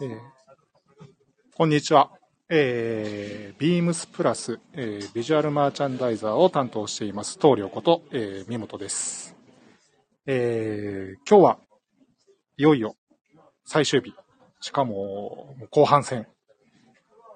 [0.00, 0.18] えー
[1.56, 2.10] こんにちは。
[2.50, 9.34] えー、ビームスプラス、えービジュアルマーチャンダイザーを担当しています、東良こと、えー、三本です。
[10.26, 11.58] えー今日は
[12.58, 12.94] いよいよ
[13.64, 14.12] 最終日、
[14.60, 16.26] しかも後半戦、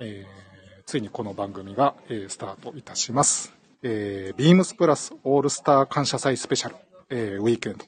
[0.02, 3.54] えーついにこの番組が、えースタートいたします。
[3.82, 6.76] え、ビームスプラスオールスター感謝祭スペシャル、
[7.08, 7.86] えーウィークエンド、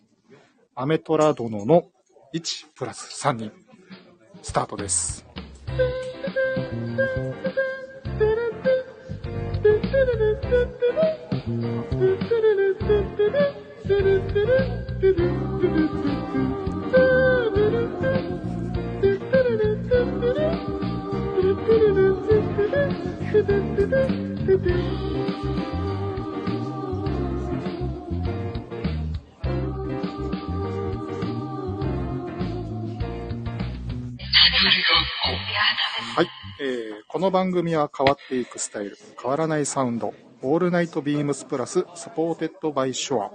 [0.77, 1.91] アメトラ殿の
[2.32, 3.52] 1プラス3人、
[4.43, 5.24] スタートです。
[36.64, 43.33] えーこの番組は変わっていくスタイル、変わらないサウンド、オールナイトビームスプラス、 Supported by ショア。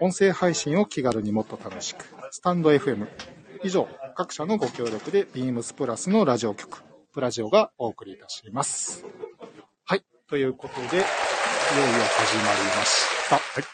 [0.00, 3.08] 音声配信を気軽にもっと楽しく、スタンド FM。
[3.64, 6.82] 以上、各社のご協力でビームスプラスのラジオ局、
[7.14, 9.06] プラジオがお送りいたします。
[9.84, 13.36] はい、ということで、いよいよ始まりました。
[13.36, 13.64] はい。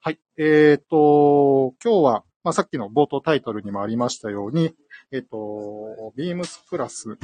[0.00, 4.74] はい、えっ、と、今日は、まあ、さっきの冒頭タイトルにもありましたように、
[5.12, 7.16] えっ、と、ビームスプラス、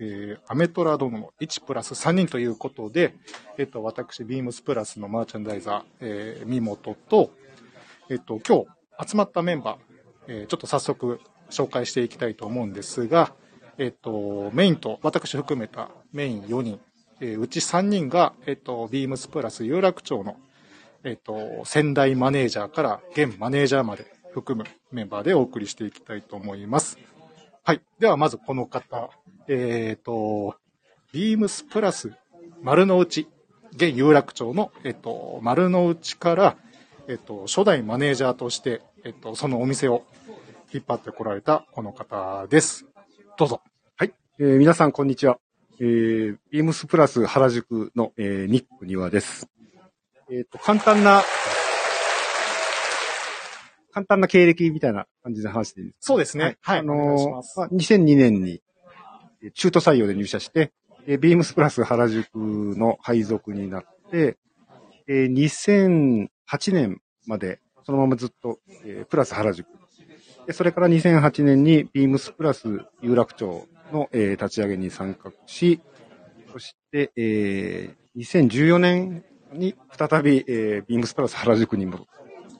[0.00, 3.14] えーアメトラ殿の1プラス3人ということで、
[3.58, 7.30] えっ、と、私、ビームスプラスのマーチャンダイザー、えー、三本と、
[8.10, 8.64] えっ、と、今
[8.98, 9.78] 日集まったメンバー、
[10.28, 13.32] えーちょっと早速紹介していきたいと思うんですが、
[13.78, 16.80] えっ、と、メインと私含めたメイン4人、
[17.20, 20.36] えーうち3人が、えっ、と、ビームスプラス有楽町の、
[21.04, 26.98] えっ、と、先代マネージャーから現マネージャーまで含むメンバーでお送りしていきたいと思います。
[27.68, 27.80] はい。
[27.98, 29.10] では、まずこの方。
[29.48, 30.54] えっ、と、
[31.12, 32.12] ビームスプラス
[32.62, 33.26] 丸の内、
[33.72, 36.56] 現有楽町の、えっ、と、丸の内から、
[37.08, 40.04] えっ、と、初代マネージャーとして、えっ、と、そのお店を
[40.72, 42.86] 引っ張ってこられたこの方です。
[43.36, 43.60] どうぞ。
[43.96, 44.14] はい。
[44.38, 45.40] えー皆さん、こんにちは。
[45.80, 49.48] えー、ビームスプラス原宿の、えーニック庭です。
[50.30, 51.20] えっ、と、簡単な、
[53.90, 56.06] 簡単な経歴みたいな感じで話していいですか？
[56.06, 56.56] そうですね。
[56.60, 56.78] はい。
[56.78, 58.62] あのーまあ、2002年に
[59.42, 60.72] えー中途採用で入社して、
[61.06, 64.36] えービームスプラス原宿の配属になって、
[65.08, 69.66] えー2008年までそのままずっと、えープラス原宿。
[70.46, 72.68] でそれから2008年にビームスプラス
[73.02, 75.80] 有楽町の、えー立ち上げに参画し、
[76.52, 82.06] そして、えー2014年に再び、えービームスプラス原宿に戻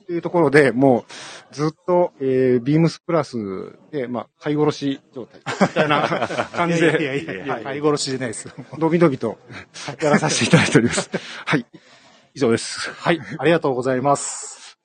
[0.07, 0.13] る。
[0.13, 1.05] というところで、も
[1.51, 8.53] うずっと、えービームスプラスで、まあ、買い殺し状態みたいな 感じいやいやで、いやいや、はい、買い殺しじゃないですよ。
[8.77, 9.37] のびのびと
[10.01, 11.09] やらさせていただいております。
[11.45, 11.65] はい。
[12.33, 12.91] 以上です。
[12.91, 14.77] はい、ありがとうございます。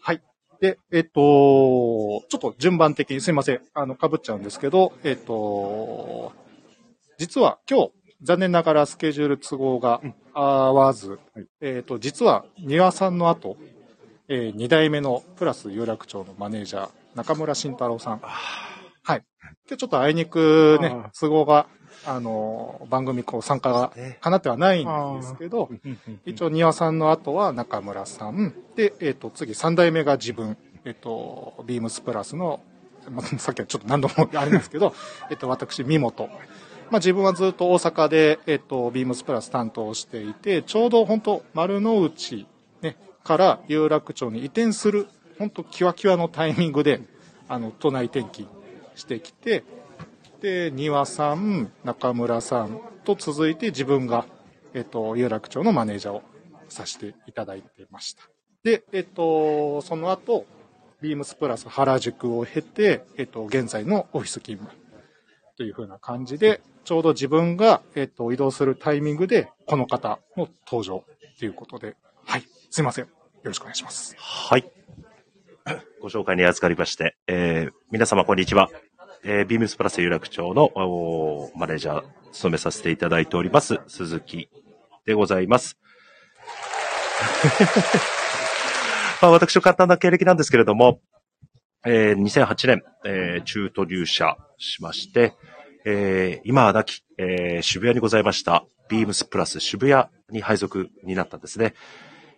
[0.00, 0.22] はい。
[0.60, 3.60] で、えっと、ちょっと順番的にすいません。
[3.74, 6.32] あの、被っちゃうんですけど、えっと、
[7.18, 7.92] 実は今日、
[8.22, 10.00] 残念ながらスケジュール都合が
[10.32, 13.58] 合わず、はいえっと、実は庭さんの後、
[14.26, 18.20] えー、2代目のプラス有楽町のマネージャー、中村慎太郎さん。
[18.20, 19.22] はい。
[19.68, 21.66] 今日ちょっとあいにくねあ、都合が、
[22.06, 25.68] あの、番組こう参加がかなってはないんですけど、
[26.24, 28.54] 一応、庭さんの後は中村さん。
[28.76, 30.56] で、えっ、と、次、三代目が自分。
[30.86, 32.60] えっ、と、ビームスプラスの、
[33.10, 34.94] まあ、 さっきはちょっと何度も あるんですけど、
[35.30, 36.28] えっと、私、三本。
[36.90, 42.46] まあ、自分はずっと大阪で、えっと、ビームスプラス担当していて、ちょうど本当丸の内、ね、
[43.24, 45.08] から有楽町に移転する、
[45.38, 47.00] 本当キワキワのタイミングで、
[47.48, 48.46] あの、都内転勤
[48.94, 49.64] してきて、
[50.40, 54.26] で、庭さん、中村さんと続いて自分が、
[54.74, 56.22] えっと、有楽町のマネージャーを
[56.68, 58.22] させていただいてました。
[58.62, 60.46] で、えっと、その後、
[61.00, 64.70] ビームスプラス原宿を経て、えっと、現在のオフィス勤務
[65.56, 71.04] という風な感じで、ちょうど自分が、えっと、移動するタイミングで、この方の登場
[71.38, 73.13] ということで、はい、すいません。
[73.44, 74.16] よろしくお願いします。
[74.18, 74.64] はい。
[76.00, 78.70] ご紹介に預かりまして、えー皆様こんにちは。
[79.22, 80.72] えービームスプラス有楽町の
[81.54, 84.48] マネージャー、務めさせていただいております、鈴木
[85.04, 85.76] でございます。
[89.20, 91.02] まあ、私の簡単な経歴なんですけれども、
[91.84, 95.34] えー2008年、えー中途入社しまして、
[95.84, 101.74] えー今は亡き、えー渋谷にございました、ビームスプラス渋谷に配属になったんですね。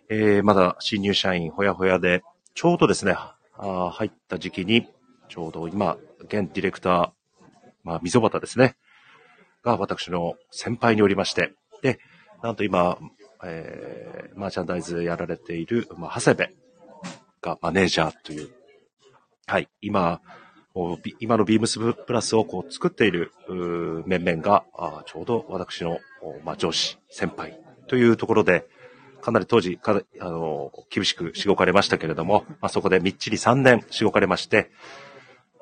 [0.09, 2.23] えーまだ新入社員ほやほやで、
[2.53, 3.15] ちょうどですね、
[3.57, 4.87] あ入った時期に、
[5.27, 7.09] ちょうど今、現ディレクター、
[7.83, 8.75] まあ、溝端ですね。
[9.63, 11.99] が私の先輩におりまして、で、
[12.41, 12.97] なんと今、
[13.43, 16.55] えー、マーチャンダイズやられている、まあ、長谷部
[17.41, 18.49] がマネージャーという、
[19.45, 20.21] はい、今、
[21.19, 23.31] 今のビームスプラスをこう作っている
[24.05, 24.63] 面々が、
[25.05, 25.99] ちょうど私の、
[26.45, 28.67] まあ、上司、先輩というところで、
[29.27, 34.71] かなり当時、かあの、厳しくしごかれましたけれども、まあ、そこでみっちり3年しごかれまして、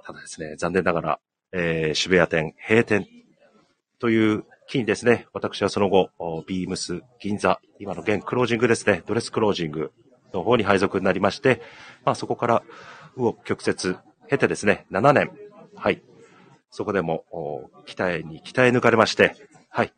[0.05, 1.19] ただですね、残念ながら、
[1.51, 3.07] えー渋谷店閉店
[3.97, 6.11] という期にですね、私はその後、
[6.45, 9.91] ビームス銀座、今の現クロージングですね、ドレスクロージング
[10.31, 11.63] の方に配属になりまして、
[12.03, 12.63] まあそこから、
[13.17, 13.97] 右往曲折
[14.29, 15.31] 経てですね、7年、
[15.75, 16.03] はい。
[16.69, 17.25] そこでも、
[17.87, 19.35] 鍛えに鍛え抜かれまして、
[19.69, 19.91] はい。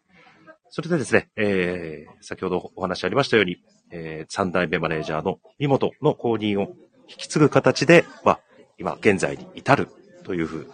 [0.78, 3.58] それでですね、えー、先ほどお話ありましたように、
[3.90, 6.76] えー、3代目マネージャーの見本の公認を
[7.10, 8.40] 引き継ぐ形で、まあ、
[8.78, 9.88] 今現在に至る
[10.24, 10.72] というふう、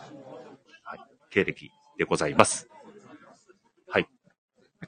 [0.83, 2.67] はい、経歴でございます。
[3.88, 4.07] はい。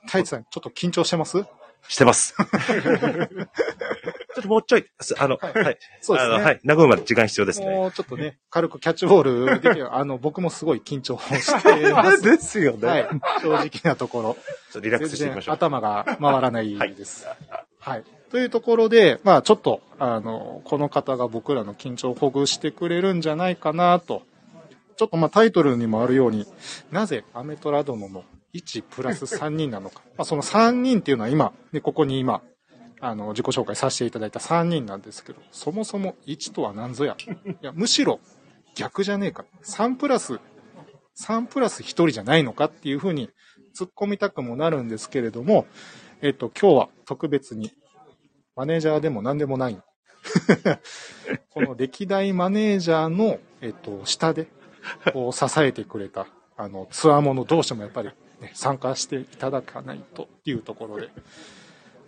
[0.05, 1.45] 太一さん、ちょっと緊張してます？
[1.87, 2.35] してます。
[4.35, 5.77] ちょっともうちょい、すあの、はい。
[6.01, 6.43] そうですね。
[6.43, 6.59] はい。
[6.65, 7.67] 和むまで時間必要ですね。
[7.67, 9.95] もうちょっとね、軽くキャッチボールできる。
[9.95, 12.21] あの、僕もすごい緊張してます。
[12.23, 12.87] ですよね。
[12.87, 13.09] はい。
[13.41, 14.33] 正直なところ。
[14.33, 15.55] ちょっとリラックスしていきましょう。
[15.55, 17.25] 頭が回らないです。
[17.79, 18.03] はい。
[18.29, 24.23] というところで、まあちょっと、あの、この方が僕らの緊張をほぐしてくれるんじゃないかなと。
[24.97, 26.45] ちょっとまあタイトルにもあるように、
[26.91, 30.01] なぜアメトラ殿の1プラス3人なのか。
[30.17, 32.41] まあその3人っていうのは今、ね、ここに今、
[33.05, 37.15] あの、自己紹介させていただいた3人なんですけど、そもそも1とは何ぞや。
[37.21, 38.19] いや、むしろ
[38.73, 39.45] 逆じゃねえか。
[39.63, 40.39] 3プラス、
[41.15, 43.29] 3プラス1人じゃないのかっていうふうに
[43.77, 45.67] 突っ込みたくもなるんですけれども、
[46.21, 47.71] えっと、今日は特別に、
[48.55, 49.83] マネージャーでも何でもないの。
[51.51, 54.47] この歴代マネージャーの、えっと、下で、
[55.13, 56.25] こう、支えてくれた、
[56.57, 58.09] あの、ツアーものどうしてもやっぱり、
[58.41, 61.11] ね、参加していただかないというところで、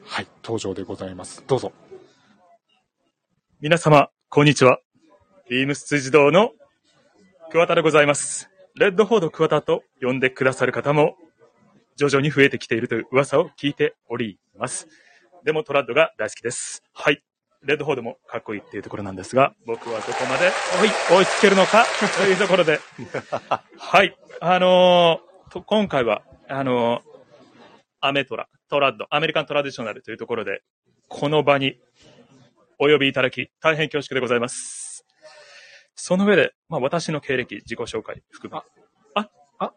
[0.08, 1.44] はい、登場でございます。
[1.48, 1.72] どうぞ。
[3.62, 4.80] 皆様、こんにちは。
[5.50, 6.52] ビームス辻堂の
[7.52, 8.50] 桑田でございます。
[8.76, 11.16] レッドフォード桑田と呼んでくださる方も
[11.96, 14.88] 徐々に増えてきているという噂を聞いております。
[15.44, 16.84] でもトラッドが大好きです。
[16.94, 17.24] はい。
[17.64, 20.52] レッドフォードもかっこいいっていうところなんですが、僕はどこまで
[21.12, 21.86] 追いつけるのか？
[22.18, 22.80] というところで。
[23.78, 24.16] はい。
[24.40, 27.18] あのーと今回は、あのー
[28.00, 30.62] アメトラ、トラッド、アメリカントラディショナルというところで、
[31.08, 31.80] この場に
[32.80, 35.06] お呼びいただき、大変恐縮でございます。
[35.96, 38.62] その上で、まあ私の経歴、自己紹介含め。
[39.16, 39.30] あ、
[39.60, 39.74] あ、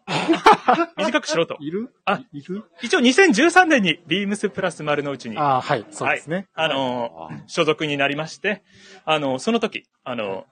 [0.98, 1.56] 短くしろと。
[1.60, 1.94] いる？
[2.04, 2.64] あいる？
[2.82, 6.48] 一応2013年にビームスプラス丸の内に、ああはい、そうですね。
[6.68, 8.62] のー所属になりまして、
[9.04, 10.44] あのーその時、あのー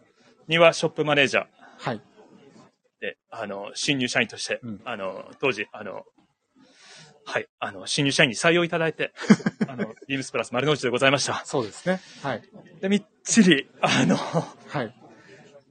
[0.49, 1.46] 庭ショップマネージャー
[1.79, 2.00] はい。
[3.00, 6.18] で、あのー新入社員として、うんあのー当時、あのー
[7.28, 9.12] はい、あの、新入社員に採用いただいて、
[9.69, 11.42] あの、ビームスプラス丸の内でございました。
[11.44, 12.00] そうですね。
[12.22, 12.42] はい。
[12.80, 14.94] で、みっちり、あのーはい。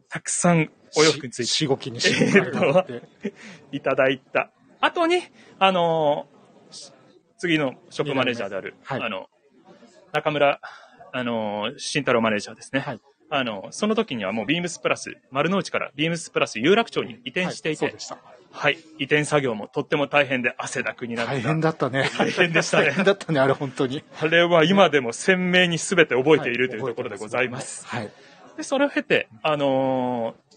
[0.08, 3.02] たくさんお洋服についてししごきにしごきがあって。
[3.72, 4.52] いただいた
[4.82, 5.24] 後に、
[5.58, 6.28] あの
[7.40, 9.28] 次のショップマネージャーである、はいあの、
[10.12, 10.62] 中村、
[11.12, 12.82] あのー慎太郎マネージャーですね。
[12.82, 18.38] はいあの、その時にはもうビームスプラス、丸の内からビームスプラス有楽町に移転していて、はいい、はそうでした。
[18.98, 22.10] 移転作業もとっても大変で汗だくになって大変だったね。
[22.18, 24.04] 大変でしたね大変だったね、あれ本当に。
[24.20, 27.86] あれは今でも鮮明に全て覚えているというところでございます。
[27.86, 28.12] はい。
[28.56, 30.48] で、それを経て、あのー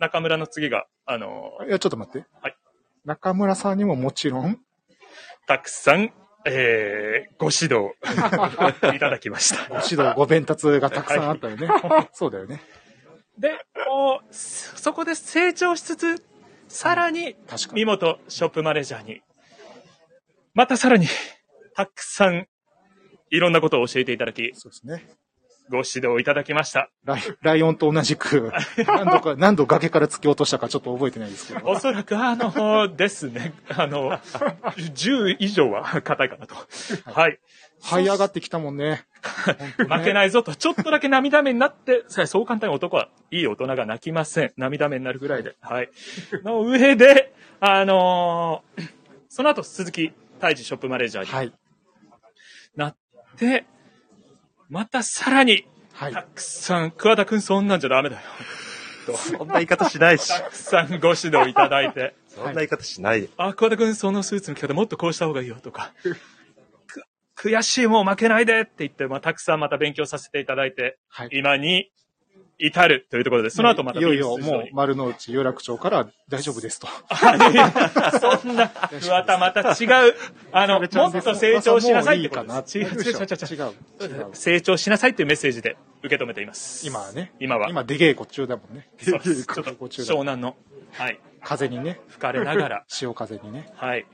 [0.00, 2.26] 中村の次が、あのーいや、ちょっと待って。
[2.42, 2.56] はい。
[3.04, 4.58] 中村さんにももちろん、
[5.46, 6.12] たくさん、
[6.46, 7.94] えー、ご指導
[8.94, 9.68] いただきました。
[9.68, 11.68] ご指導、ご鞭達がたくさんあったよね。
[12.12, 12.62] そうだよね。
[13.38, 16.24] で、こう、そそこで成長しつつ、
[16.68, 17.82] さらに、確かに。
[17.82, 19.22] 見事ショップマネージャーに、
[20.54, 21.06] またさらに、
[21.74, 22.46] たくさん、
[23.30, 25.16] いろんなことを教えていただき、そうですね。
[25.70, 26.90] ご指導いただきました。
[27.04, 28.52] ライライオンと同じく、
[28.86, 31.66] 何度か、何度崖から突き落としたかちょっと覚えてないですけど。
[31.68, 36.54] おそらく、あの、ですね、あの、10以上は硬いかなと。
[37.10, 37.38] はい。
[37.82, 39.04] 這い上がってきたもんね。
[39.88, 44.52] 負けないぞと、ちょっとだけ涙目になって、さそう簡単に男はいい大人が泣きません。
[44.56, 45.56] 涙目になるぐらいで。
[45.60, 45.90] はい。
[46.44, 51.52] の上で、あのーその後、鈴木大治ショップマネージャーにはい。
[52.76, 52.96] なっ
[53.36, 53.66] て、
[54.74, 56.12] またさらに、はい。
[56.12, 58.22] たくさん、桑田くんそんなんじゃダメだよ。
[59.06, 60.26] と、 そんな言い方しないし。
[60.26, 63.28] たくさんご指導いただいて、 そんな言い方しない。
[63.36, 65.94] あ、桑田くんそのスーツの着方もっとこうした方がいいよとか、
[66.88, 67.04] く
[67.36, 71.28] 悔しいもう負けないでって言って、まあ、たくさんまた勉強させていただいて、はい。
[71.30, 71.92] 今に
[72.58, 76.86] 至るというところで、その後またいよいよもう丸の内有楽町から大丈夫ですと。
[78.46, 78.70] そんな、
[79.10, 80.14] またまた違う、
[80.52, 82.78] あの、もっと成長しなさいってことです。
[82.78, 84.28] 違う違う違う違う。
[84.32, 86.86] 成長しなさいというメッセージで受け止めています。
[86.86, 87.32] 今はね。
[87.40, 87.68] 今は。
[87.68, 88.88] 今出稽古中だもんね。
[88.98, 90.56] そうです 湘南の、
[90.92, 92.00] はい、風にね。
[92.08, 93.68] 吹かれながら、 潮風にね。
[93.74, 94.06] はい。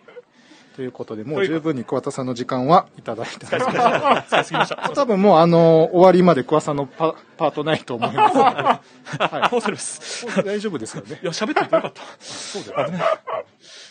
[0.76, 3.46] ということで、もう十分に桑田さんの時間はいただいた。
[3.46, 4.22] 使いすぎました。
[4.22, 4.90] 使いすぎました。
[4.90, 8.48] 多分もうあの、終わりまで桑田さんのパパートないと思いますので。
[8.48, 8.80] あ、
[9.18, 10.26] は恐れます。
[10.26, 10.42] い。
[10.44, 11.26] 大丈夫ですよねい。
[11.26, 12.02] や、喋っててよかった。
[12.20, 13.00] そうだよね。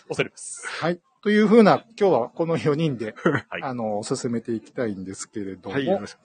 [0.07, 0.67] 恐れます。
[0.67, 0.99] はい。
[1.21, 3.13] というふうな、今日はこの4人で、
[3.49, 6.19] はいあの、進めていきたいんですけれども、はい、よろしく。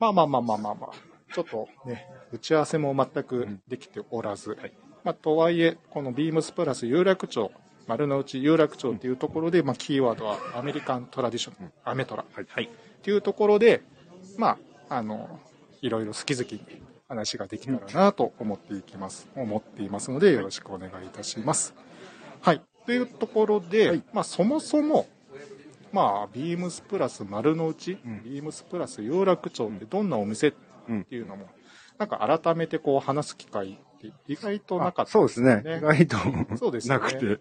[0.00, 0.90] まあまあまあまあまあまあ、
[1.32, 4.58] ちょっとね、打ち合わせも全くできておらず、
[5.04, 7.52] まあ、とはいえ、このビームスプラス有楽町、
[7.86, 12.24] 丸の内有楽町っていうところで、まあ、キーワードはアメリカントラディション、アメトラ。
[12.34, 12.64] はい。
[12.64, 12.68] っ
[13.02, 13.82] ていうところで、
[14.38, 15.38] まあ、あの、
[15.82, 16.60] いろいろ好き好きに
[17.08, 21.74] 話ができたらなと思っていきます、思っていますので、よろしくお願いいたします。
[22.40, 22.62] はい。
[22.86, 25.06] というところで、まあ、そもそも、
[25.92, 30.52] まあ、ビームスプラス丸の内、んビームスプラス有楽町ってどんなお店っ
[31.08, 31.48] ていうのも、
[31.98, 35.62] なんか改めてこう話す機会って意外となかったそうですね。
[35.62, 36.16] ね意外と
[36.56, 37.40] そうですよねなくて。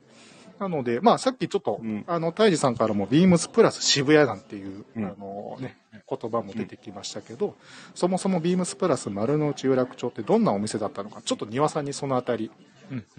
[0.59, 5.77] なので、まあさっきちょっと、うんあの、大治さんからもビームスプラス渋谷なんていう、うんあのね、
[6.09, 7.55] 言葉も出てきましたけど、
[7.93, 12.51] そもそもビームスプラス丸の内有楽町ってどんなお店だったのか、ちょっと庭さんにそのあたり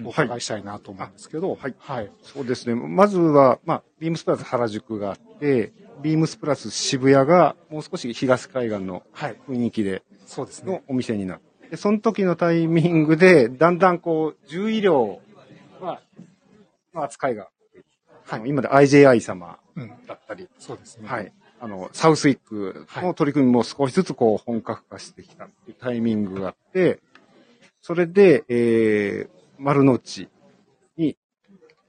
[0.05, 2.11] お伺いしたいなと思うんですけど、はいはい。
[2.23, 2.75] そうですね。
[2.75, 9.37] まずは、まあ、ビームスプラス原宿があって、ビームスプラス渋谷がもう少し東海岸のはい。
[9.49, 10.83] 雰囲気でそうですねの。
[10.89, 15.19] お店になって、でその時のタイミングで、だんだんこう、獣医療
[15.81, 16.01] は、
[16.97, 17.49] の扱いが、
[18.29, 19.93] あの今で IJI 様うん。
[20.07, 21.09] だったり、そうですね。
[21.09, 21.33] はい。
[21.61, 27.01] あの、サウスイックの取り組みも少しずつこう本格化してきたっていうタイミングがあって、
[27.81, 30.29] それで、えー、丸の内
[30.97, 31.17] に、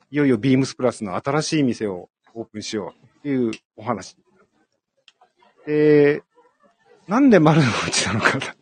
[0.10, 4.16] いよいよビームスプラスの新しい店をオープンしようっていうお話。
[5.66, 6.24] で、
[7.08, 8.56] なんで丸の内なのかな。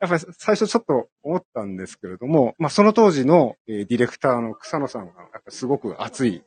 [0.00, 6.42] やっぱり最初ちょっと思ったんですけれども、まあその当時の、えーディレクターの草野さんがやっぱすごく熱い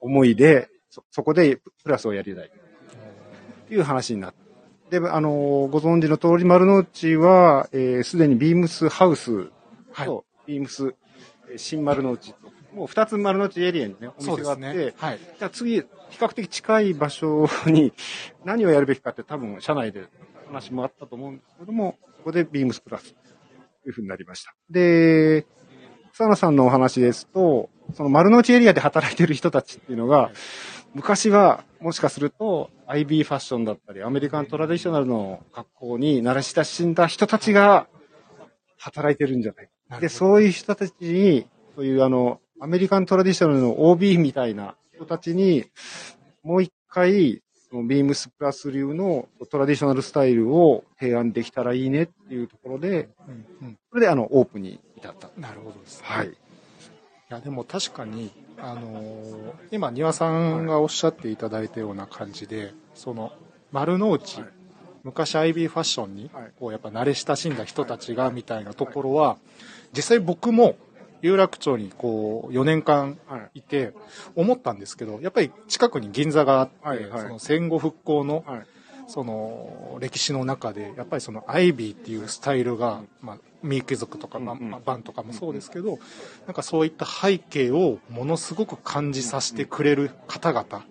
[0.00, 2.46] 思いで、そ、そこでプラスをやりたい。
[2.46, 5.00] っていう話になって。
[5.00, 9.50] で、あのーご存知の通り、丸の内は、えーすでにビームスハウス
[9.92, 10.94] はいと、ビームス、
[11.50, 14.94] えー新丸の内と、もう二つ丸の内エリアにね、お店があって、ね。
[14.96, 15.18] はい。
[15.18, 15.86] じゃあ次、比
[16.18, 17.92] 較的近い場所に
[18.44, 20.04] 何をやるべきかって多分社内で
[20.48, 23.14] 話もあったと思うんですけども、ここでビームスプラス
[23.82, 24.54] というふうになりました。
[24.70, 25.44] で、
[26.12, 30.30] 草野さんのお話ですと、その丸の内エリアで働いてる人たちっていうのが、
[30.94, 37.88] 昔はもしかすると IB ファッションだったり、アメリカントラディショナルの格好に慣れ親しんだ人たちが
[38.78, 39.98] 働いてるんじゃないか。
[39.98, 45.64] で、そういう人たちに、そういうあの、アメリカントラディショナルの OB みたいな人たちに、
[46.44, 47.42] もう一回、
[47.82, 53.78] ビームスプラス流のトラディショナルスタイルを提案できたらいいねっていうところで、うんうん。
[53.88, 55.30] それであの、オープンに至った。
[55.38, 56.06] なるほどですね。
[56.06, 56.28] はい。
[56.28, 56.32] い
[57.30, 63.32] や、でも確かに、あのー今、庭さんがおっしゃっていただいたような感じで、その、
[63.70, 64.50] 丸の内、はい
[65.04, 69.36] 昔 IB ファッションにはい、こう、やっぱ慣れ親しんだ人たちが、みたいなところは、
[69.92, 70.76] 実際僕も、
[71.22, 73.60] 有楽町にこう、4年間はい。
[73.60, 73.92] いて、
[74.34, 77.22] 思ったんですけど、やっぱり近くに銀座があって、はいはい。
[77.22, 78.66] その戦後復興の、はい。
[79.06, 85.98] その歴史の中でやっぱりそのアイビーっていうスタイルが、まあ、ミー貴族とか、まあバンとかもそうですけど、
[86.46, 90.84] なんかそういった背景をものすごく感じさせてくれる方々、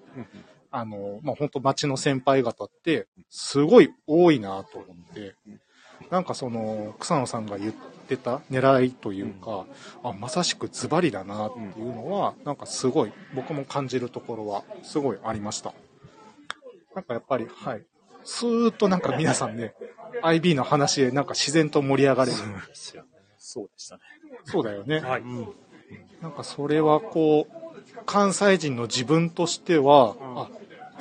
[0.72, 5.36] あの、まあ、本当町の先輩方ってすごい多いなと思って、
[6.10, 7.74] なんかその草野さんが言っ
[8.08, 9.66] てた狙いというか、
[10.04, 15.74] あまさしくズバリだなっていうのは、なんかすごい僕も感じるところはすごいありました。
[16.96, 17.84] なんかやっぱり、はい。
[18.24, 19.74] スーッとなんか皆さんね、
[20.24, 22.38] IB の話でなんか自然と盛り上がれる。
[23.38, 24.02] そうでしたね。
[24.46, 25.00] そうだよね。
[25.00, 25.24] はい。
[26.22, 27.62] なんかそれはこう、
[28.06, 30.50] 関西人の自分としては、あ、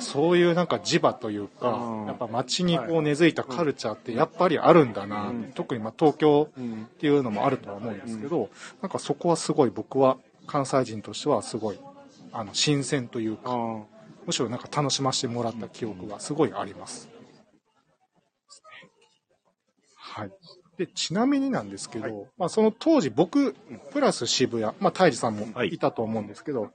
[0.01, 5.51] そういうなんか磁場というかうん、やっぱ街にこう根付いたカルチャーってやっぱりあるんだな、うん。
[5.53, 8.49] 特にまあ東京うんっていうのもあるとは思うんですけど、
[8.81, 10.17] なんかそこはすごい僕は
[10.47, 11.79] 関西人としてはすごい、
[12.31, 13.83] あの、新鮮というか、あ
[14.25, 17.09] むしろなんか楽しませてもらった記憶がすごいあります。
[19.95, 20.31] はい。
[20.77, 23.53] で、ちなみになんですけど、まあその当時僕、
[23.91, 25.69] プラス渋谷、まあ大治さんもはい。
[25.69, 26.71] いたと思うんですけど、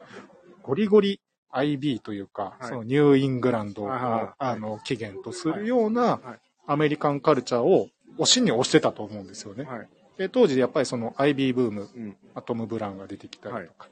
[0.63, 1.21] ゴリゴリ
[1.57, 2.69] IB というか、はい。
[2.69, 6.39] そのニューイングランドを、あの起源とするようなはい。
[6.69, 9.65] アメリカンカルチャーを押しに押してたと思うんですよね。
[9.65, 9.89] はい。
[10.19, 12.17] で、当時やっぱりその IB ブーム、うん。
[12.35, 13.89] アトム・ブラウンが出てきたりとか、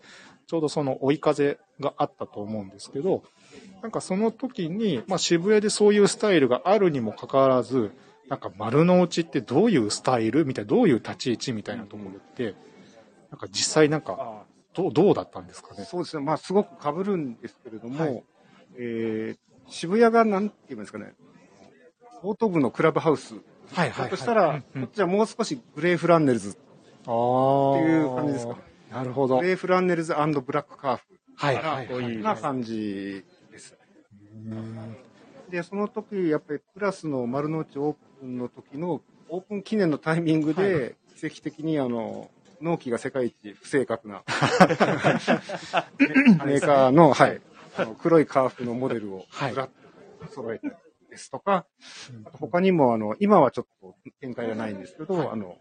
[0.46, 3.22] ちょうどその追い風があったと思うんですけど、
[3.82, 7.92] なんかその時に、まあ渋谷でそういうスタイルがあるにもかかわらず、
[8.28, 12.54] なんか丸の内ってどういうスタイルみたいな、どういう立ち位置みたいなところって、
[13.30, 14.42] なんか実際なんか、あ
[14.74, 15.84] どう、どうだったんですかね？
[15.84, 16.22] そうですね。
[16.22, 18.24] まあ、すごく被るんですけれども、はい
[18.76, 19.38] えー、
[19.68, 21.14] 渋谷がなんて言うんですかね、
[22.22, 23.34] オート部のクラブハウス。
[23.72, 26.58] はいだとしたら、うんうんこっちはもう少しグレーフランネルズ、
[27.06, 27.72] ああ。
[27.72, 28.58] っていう感じですか。
[28.90, 29.38] なるほど。
[29.38, 31.02] グレーフランネルズブラックカーフ
[31.36, 32.16] はいはいこうはい。
[32.18, 33.76] な感じです。
[34.34, 34.96] うん
[35.50, 42.30] で、その時、やっぱりプラスの丸の内オープンの時のオープン記念のタイミングはで、奇跡的にあの、
[42.64, 44.22] 納期が世界一不正確な
[45.98, 47.40] メーカーの、はい、
[47.76, 49.50] あの黒いカーフのモデルをはい。
[49.52, 49.70] ずらっ
[50.20, 50.74] と揃えたり
[51.10, 51.66] ですとか、
[52.24, 55.58] あと他にもあの、今はちょっと展開がないんですけど、あの、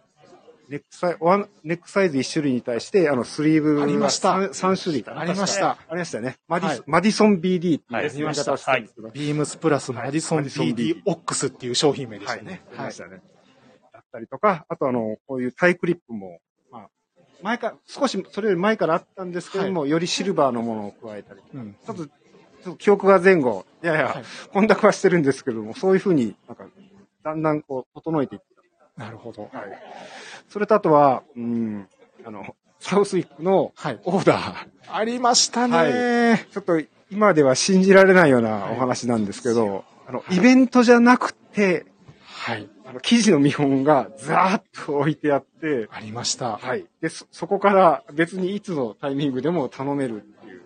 [0.70, 4.36] ネックサイワンネックサイズ1種類に対して、あの、スリーブがありました。
[4.36, 5.22] 3, 種類かな。
[5.22, 5.72] ありました。
[5.72, 6.38] ありましたよね。
[6.48, 8.10] マディソン、はいマディソン BD っていうはい。
[8.12, 12.62] 言い方をしてたんですけど、ビームスプラスマディソン BD オックスっていう商品名でしはい、たね。
[12.72, 13.22] ありましたね。
[13.92, 16.40] だったりとか、あとあの、こういうタイクリップも、まあ、
[17.44, 21.74] 前から、少しそれより前からあったんですけれども、よりシルバーのものを加えたり、うん。
[21.74, 26.66] ちょっと、ちょっと記憶が前後、いやいや、はい混濁はしてるんですけども、そういうふうになんか、
[27.24, 28.48] だんだんこう、整えていって
[28.98, 29.44] なるほど。
[29.44, 29.52] はい。
[30.50, 31.88] それとあとは、うん、
[32.26, 34.00] あの、サウスウィックのはい。
[34.04, 34.68] オーダー。
[34.92, 41.86] ありましたね、はちょっと今では信じられないようなお話なんですけど、あの、イベントじゃなくて、
[42.44, 42.70] はい。
[42.86, 46.58] あの、記事の見本がザーッと置いてあって、ありました。
[46.58, 46.86] はい。
[47.00, 50.62] で、そ、そこから別にいつのタイミングでも頼めるっていう、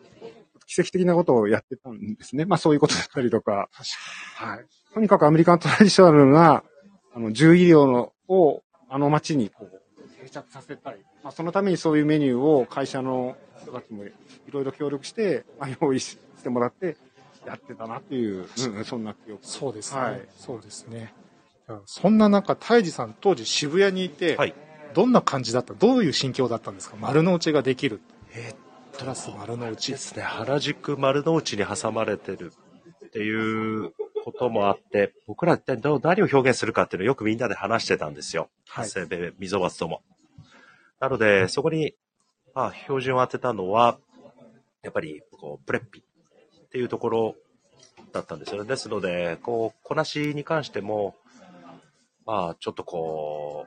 [0.65, 2.45] 奇跡的なことをやってたんですね。
[2.45, 3.69] まあそういうことだったりとか、
[4.37, 4.65] はい。
[4.91, 6.63] とにかくアメリカントラディショナルな、
[7.13, 10.97] あの、獣医療の、を、あの街にこう、定着させたい。
[11.23, 14.11] まあそのためにそういうメニューを会社の人たちもい
[14.49, 16.97] ろいろ協力して、まあ用意ししてもらって、
[17.45, 19.45] やってたなっていう、うん、そんな記憶。
[19.45, 20.01] そうですね。
[20.01, 21.13] はいそうですね。
[21.85, 24.53] そんな中、泰治さん当時渋谷にいて、はい。
[24.93, 25.73] どんな感じだった？
[25.73, 26.95] どういう心境だったんですか？
[26.99, 28.01] 丸の内ができる。
[28.33, 28.53] え
[28.97, 29.97] プラス丸の内で。
[29.97, 32.51] すね、原宿丸の内に挟まれてる
[33.05, 38.49] っていうこともあって、僕ら一体どう何を表現するかっていうのをよくみんなで話してたんですよ。
[38.67, 38.89] はい
[39.37, 40.01] 溝端とも。
[40.99, 41.93] なので、そこに、
[42.55, 43.99] まあ、標準を当てたのは、
[44.81, 47.35] やっぱり、こう、プレッピっていうところ
[48.13, 48.67] だったんですよね。
[48.67, 51.15] ですので、こう、こなしに関しても、
[52.27, 53.65] まあ、ちょっとこ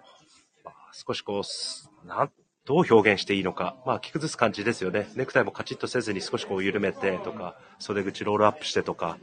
[0.63, 2.31] う、まあ、少しこうす、なん、
[2.67, 3.75] どう表現していいのか。
[3.87, 5.09] まあ、着崩す感じですよね。
[5.17, 9.19] ネクタイもカチッとせずに少しこう緩めてとか、袖口ロールアップしてとか、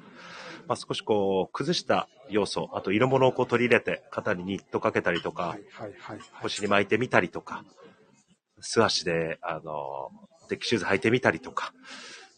[0.67, 5.55] まあ、少しこう、崩した要素、あと色物をこう取り入れて、肩にニットかけたりとか。
[6.41, 7.63] 腰に巻いてみたりとか、
[8.59, 10.09] 素足で、あの、
[10.49, 11.73] デッキシューズ履いてみたりとか、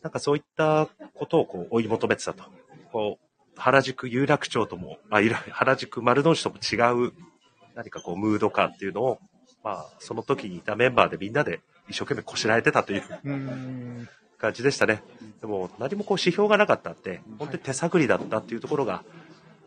[0.02, 2.44] なんかそういったことをこう追い求めてたと。
[2.92, 3.29] こう、
[3.60, 7.14] 原宿有楽町とも、あ、 原宿丸の内とも違う、
[7.76, 9.20] 何かこう、ムード感っていうのを、
[9.64, 14.08] まあ、その時にいたメンバーでみんなで一生懸命こしらえてたという。
[14.40, 15.04] 感じでしたね。
[15.42, 19.04] でも、何もこう指標がなかったって、本当に手探りだったっていうところが、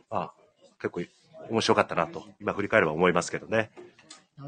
[0.09, 0.33] まあ、
[0.81, 1.03] 結構
[1.51, 3.71] 面白かったなと、今振り返れば思いますけどね。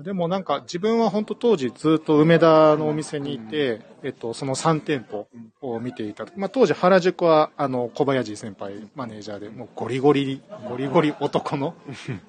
[0.02, 5.28] でもなんか自分は本当当時ずっと梅田のお店にいて、えっと、その3店舗
[5.60, 6.26] を見ていた。
[6.36, 11.74] まあ当時原宿はあの小林先輩マネージャーでもうゴリゴリ、ゴリゴリ男の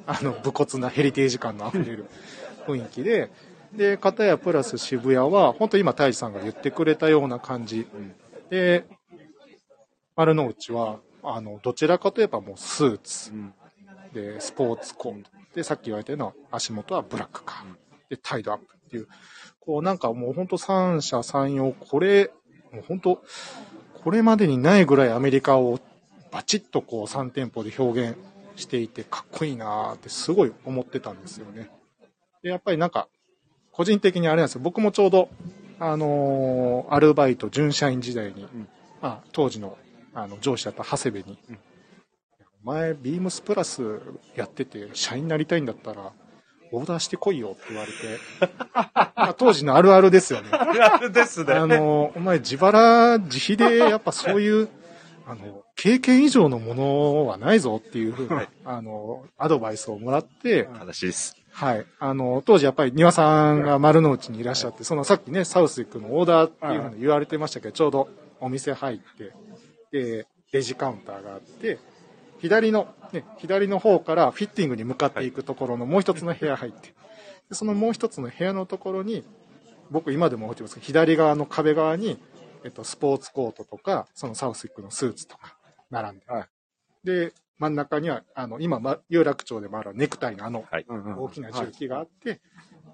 [0.05, 2.05] あの武骨なヘリテージ感の溢れる
[2.67, 3.31] 雰囲気で、
[3.73, 7.87] で、片やプラス渋谷は本当今太一さんが言ってくれたような感じ。
[8.49, 8.85] で、
[10.15, 13.31] 丸の内はあのどちらかといえばもうスーツ。
[14.13, 15.29] で、スポーツコート。
[15.55, 18.09] で、さっき言われたような足元はブラックカー。
[18.09, 19.07] で、タイドアップっていう、
[19.61, 22.31] こうなんかもう本当三者三様、これ、
[22.71, 23.23] もう本当、
[24.03, 25.79] これまでにないぐらいアメリカを
[26.31, 28.17] バチッとこう3店舗で表現
[28.57, 31.69] していてかっこいいなーってすごい思ってたんですよね。
[32.43, 33.07] で、やっぱりなんか、
[33.71, 34.61] 個人的にあれなんですよ。
[34.61, 35.29] 僕もちょうど、
[35.79, 38.67] あのーアルバイト、準社員時代に、ん
[39.01, 39.77] まあ、当時の
[40.13, 41.53] あの上司だった長谷部に、お
[42.65, 44.01] 前、ビームスプラス
[44.35, 46.11] やってて、社員になりたいんだったら、
[46.71, 47.97] オーダーしてこいよって言われて、
[48.73, 50.49] まあ当時のあるあるですよね。
[50.51, 54.69] あるですあの、お前自腹自費でやっぱそういう、
[55.27, 61.35] あの、経験以上のものはないぞっていうふうな、あの、アドバイスをもらって、正しいです。
[61.51, 61.85] はい。
[61.99, 69.31] あの、当時やっぱり庭さんが丸の内にいらっしゃって、そのさっきね、サウスイックのオーダーっていうふうに言われてましたけど、ちょうどお店入って、
[69.91, 71.79] で、レジカウンターがあって、
[72.39, 76.89] 左の、ね、左の方からフィッティングに向かっていくところのもう一つの部屋入って、
[77.49, 79.23] でそのもう一つの部屋のところに、
[79.91, 82.19] 僕今でも覚えてますけど、左側の壁側に、
[82.63, 85.57] えっと、スポーツコートとか、そのサウスイックのスーツとか、
[85.89, 86.25] 並んで。
[86.27, 86.45] はい
[87.05, 90.85] で、真ん中には、あの、今、ま有楽町でもあるネクタイのあの、はい。
[90.89, 92.41] うんうん大きな重機があって、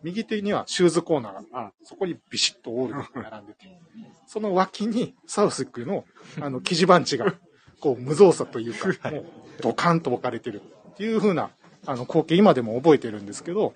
[0.04, 3.80] 右手にはシューズコーナーがああそこにビシッとオールが並んでて、
[4.28, 6.06] その脇にサウスウィックの、
[6.40, 7.34] あの、 生地バンチが、
[7.82, 9.26] こう、無造作というか、もう、
[9.62, 11.52] ドカンと置かれてるっていう風な、
[11.86, 13.74] あの、光景、今でも覚えてるんですけど、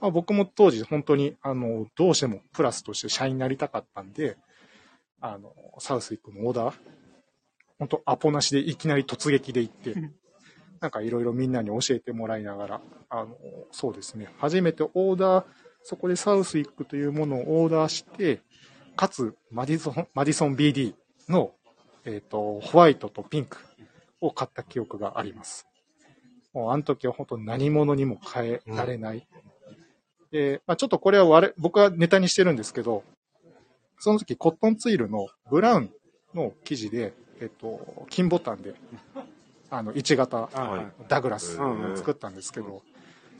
[0.00, 4.36] まあ、僕も当時本当に、あの、どうしてもプラスとして社員になりたかったんで、
[5.20, 6.74] あの、サウスウィックのオーダー、
[7.78, 9.94] 本当アポなしでいきなり突撃で行って、
[10.80, 13.36] なんかいろいろみんなに教えてもらいながら、あの、
[13.70, 15.44] そうですね、初めてオーダー、
[15.84, 18.40] そこでサウスイックというものをオーダーして、
[18.96, 20.94] かつ、マディソン、マディソン BD
[21.28, 21.52] の、
[22.04, 23.58] えっ、と、ホワイトとピンク
[24.20, 25.66] を買った記憶があります。
[26.52, 29.26] もう、あの時は本当何物にも変えられない。
[30.30, 33.04] で、まあちょっとこれは我々僕はネタにしてるんですけど、
[33.98, 35.90] その時コットンツイルのブラウン
[36.34, 38.74] の生地で、えっ、と、金ボタンで、
[39.70, 42.82] あの、1型、はいダグラスうんを作ったんですけど、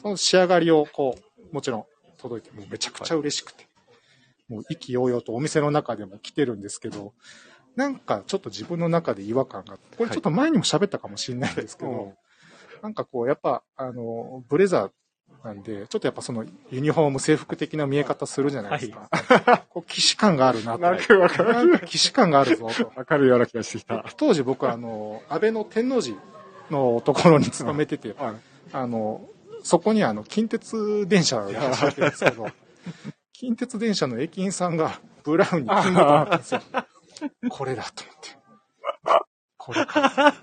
[0.02, 1.16] その仕上がりをこ
[1.50, 1.86] う、もちろん
[2.18, 3.66] 届いて、もうめちゃくちゃ嬉しくて、
[4.48, 7.12] もう意気揚々とお店の中でも来てるんですけど、
[7.76, 12.12] なんかちょっと自分の中で違和感があって、これちょっと前にも喋ったかもしれないんですけど、うん
[12.82, 14.90] なんかこう、やっぱ、あの、ブレザー
[15.44, 19.08] なんで、ちょっとやっぱそのユニフォーム制服的な見え方するじゃないですか。
[19.70, 20.78] こう、騎士感があるなと。
[20.82, 21.80] なんかわかる。
[21.86, 22.92] 騎士感があるぞと。
[22.96, 24.04] わかるような気がしてきた。
[24.16, 26.16] 当時僕はあの、安倍の天王寺
[26.70, 28.34] のところに勤めてて、 はい
[28.72, 29.28] あの、
[29.62, 32.48] そこにあの、近鉄電車が走ってるんですけど、
[33.32, 36.62] 近鉄電車の駅員さんがブラウンに金ボタンあったんですよ。
[37.48, 38.42] これだと思って。
[39.56, 40.34] これか。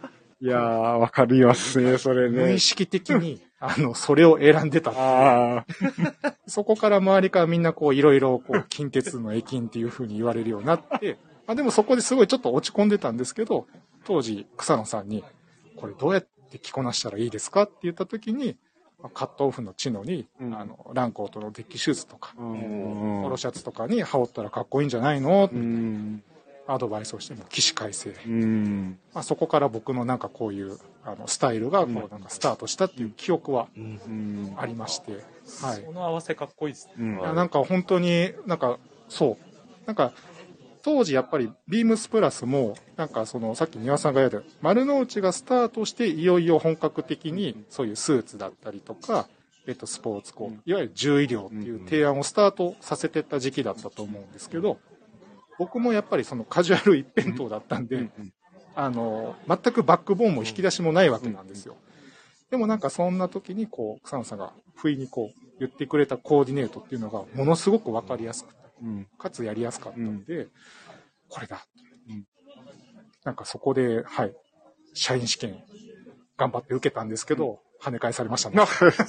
[0.42, 2.60] いやー、わかりますね、それね無意。
[2.60, 5.66] 識的に、あの、それを選んでたああ、
[6.48, 13.68] そこから周りからみんなこういろいろこう近鉄の駅員っていう風に言われるようになって、まあでもそこですごいちょっと落ち込んでたんですけど、
[14.06, 15.26] 当時草野さんに、
[15.76, 18.58] これどうやって着こなしたらいいですかって言った時に、
[19.02, 26.24] まあカットオフのチノに、うんあの、ランコートのデッキシューズとか、うんポロシャツとかに羽織ったらかっこいいんじゃないの、うん。
[26.74, 28.16] アドバイスをしても起死回生。
[28.26, 29.00] うん。
[29.14, 33.68] まあそこから僕のなんかこういうあのスタイルがこうなんかスタートしたっていう記憶は。
[34.58, 35.12] ありまして、
[35.62, 35.84] はい。
[35.86, 36.94] その合わせかっこいいですね。
[36.98, 38.78] うんなんか本当になんか
[39.08, 40.14] そうなんか
[40.82, 49.28] 当時やっぱりビームスプラスもなんかそのさっき庭さんが言われた丸の内がスタートしていよいよ本格的にそういうスーツだったりとか、
[49.68, 54.78] えっと、スポーツこういわゆる獣医療っていう提案をスタートさせてった時期だったと思うんですけど
[55.60, 58.10] 僕もやっぱりそのカジュアル一辺倒だったんで、
[58.76, 61.76] あの全くバックボーンも引き出しもないわけなんですよ。
[62.50, 69.08] でもなんかそんな時にこう草野さんが不意にこう言ってくれたコーディネートっていうのがものすごくわかりやすくてうん。
[69.18, 70.48] かつやりやすかったんで、
[71.28, 71.66] これだ、
[72.10, 72.26] うん
[73.26, 74.34] なんかそこで、はい、
[74.94, 75.62] 社員試験
[76.38, 78.62] 頑張って受けたんですけど、跳ね返されましたね。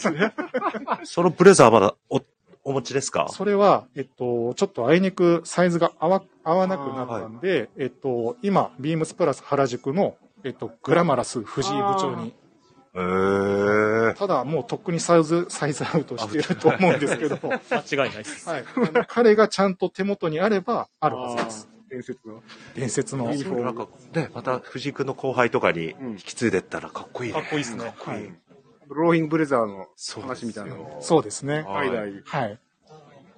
[1.05, 2.21] そのブレザーまだお、
[2.71, 3.27] お持ちですか？
[3.31, 12.35] それは、えっと、ちょっとあいにくサイズが合わ合わなくなったんで、えっと、今、ビームスプラス原宿の、えっと、グラマラス藤井部長に、
[12.95, 14.15] へー。
[14.15, 18.49] ただもうとっくにサイズ、サイズアウトしてると思うんですけど、は 間違いないです。
[18.49, 18.53] い。
[18.53, 21.69] あの彼がちゃんと手元にあれば、あるはずです。
[21.91, 22.43] 伝説の。
[22.75, 23.31] 伝説の。
[23.33, 27.41] ユニフォームなんか、ね、また藤井君の後輩とかに引き継いでったらかっこいいね。
[27.41, 27.93] かっこいいですね。
[27.99, 28.33] はい。
[28.95, 29.87] ローイングブレザーの
[30.23, 30.99] 話みたいなの。
[31.01, 31.63] そうですね。
[31.63, 31.89] はい。
[32.25, 32.59] はい。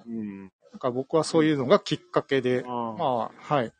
[0.07, 0.39] うん。
[0.41, 3.71] なんか僕はそういうのがきっかけで、まあ、はい。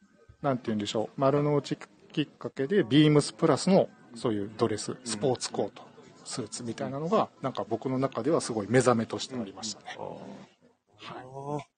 [0.42, 1.20] なんて言うんでしょう。
[1.20, 1.78] 丸の内
[2.12, 5.82] きっかけで、ビームスプラスのそういうドレス、スポーツコート、
[6.24, 9.98] スーツみたいなのが、なんか僕の中ではすごい目覚めとしてありましたね。
[10.98, 11.74] はい。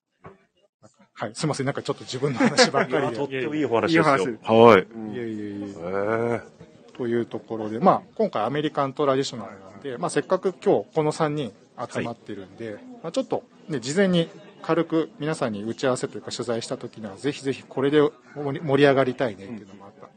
[1.17, 1.35] はい。
[1.35, 1.65] すいません。
[1.65, 3.15] なんかちょっと自分の話ばっかりで。
[3.15, 4.17] とってもいいお話ですよ。
[4.17, 4.81] いい話はい。
[4.81, 5.65] うんいえいえいえ。
[5.67, 6.54] へー
[6.97, 11.53] というところで、まあ、今回アメリカントラディショナルなんで、まあ、せっかく今日この3人
[11.91, 14.29] 集まってるんで、まあ、ちょっと、ね、事前に
[14.61, 18.01] 軽く皆さんに打ち合わせというか取材した時には、ぜひぜひこれで
[18.35, 20.01] 盛り上がりたいねっていうのもあった。
[20.01, 20.09] ま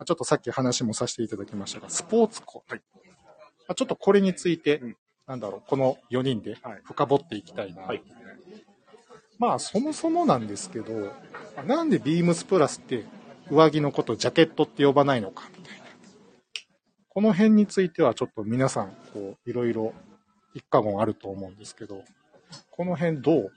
[0.00, 2.64] あちょっとさっき話もさせていただきましたが、スポーツ校。
[2.68, 2.76] ま
[3.68, 7.82] あちょっとこれについて、うんなんだろう、この4人ではい深掘っていきたいな。
[7.82, 8.02] はい
[9.38, 11.12] まあ、そもそもなんですけど、
[11.66, 13.04] なんでビームスプラスって
[13.50, 15.50] 上着のことをジャケットって呼ばないのか。
[17.14, 19.92] この辺についてはちょっと皆さん、こう、いろいろ
[20.54, 22.02] 一過言あると思うんですけど、
[22.70, 23.52] この辺どう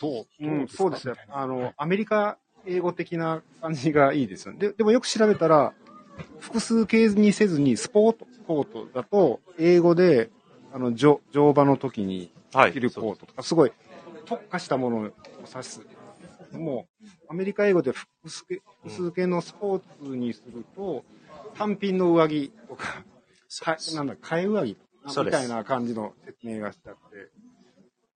[0.00, 1.28] どうどうん、そうですよみたい。
[1.28, 4.58] なあの、アメリカ英語的な感じがいいですよね。
[4.58, 5.74] ででもよく調べたら、
[6.38, 10.30] 複数形にせずに、スポーツコートだと、英語で、
[10.72, 12.72] あの、乗乗馬の時にはい。
[12.72, 13.72] 着るコートとか、すごい
[14.24, 15.10] 特化したものを
[15.46, 15.82] 指す。
[16.52, 21.04] もう、アメリカ英語で複数形複数形のスポーツにすると、
[21.56, 23.04] 単品の上着とか、
[23.60, 24.76] かなんだ、替え上着
[25.24, 27.16] みたいな感じの説明がしてあって、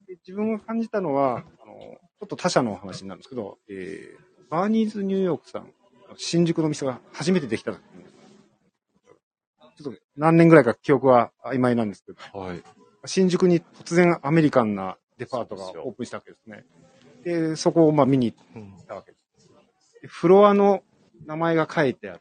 [0.06, 5.72] で自分が感じたのは、あの、ちょっと他社の話になるんですけど、えー、バーニーズニューヨークさん、
[6.16, 8.04] 新宿の店が初めてできた時に、
[9.78, 12.62] ちょっと何年ぐらいか記憶は曖昧なんですけど、はい。
[13.06, 16.64] 新宿に突然アメリカンなデパートがオープンしたわけですね。
[17.24, 19.48] で、そこをまあ見に行ったわけです。
[20.02, 20.82] でフロアの
[21.24, 22.20] 名前が書いてある。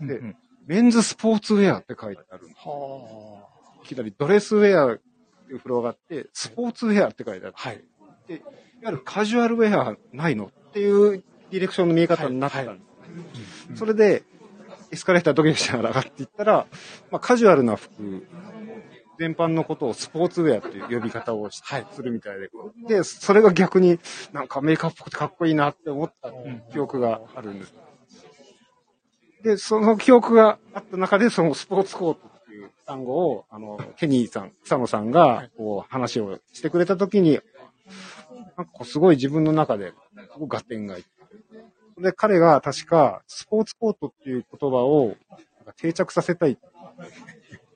[0.00, 2.48] でうんメンズスポーツウェアって書いてある。
[2.48, 4.98] いきなりドレスウェアっ
[5.46, 7.54] ていうフロアがあって、スポーツウェアって書いてある。
[7.56, 7.84] はい。
[8.28, 8.40] いわ
[8.86, 12.84] ゆるカジュアルウェアないのっていうディレクションの見え方になってたんで
[13.74, 13.76] す。
[13.76, 14.24] それで、
[14.90, 16.66] エスカレータードキドキしながら上がっていったら、
[17.12, 18.26] まあ、カジュアルな服、
[19.20, 22.50] 全般のことをスポーツウェアっていう呼び方をしするみたいで、
[22.88, 24.00] で、それが逆に
[24.32, 26.32] なんかアメリカっぽくてかっこいいなって思った
[26.72, 27.74] 記憶があるんです。
[29.46, 37.38] で、その記憶があった中で、そのスポーツコートっていう単語を、あの、ケニーさん、草野さんが、こう、話をしてくれたときに、
[38.56, 39.92] なんかこうすごい自分の中で、
[40.32, 41.10] すごい合点がいって。
[42.02, 45.16] で、彼が確か、スポーツコートっていう言葉をなん
[45.66, 46.58] か定着させたい。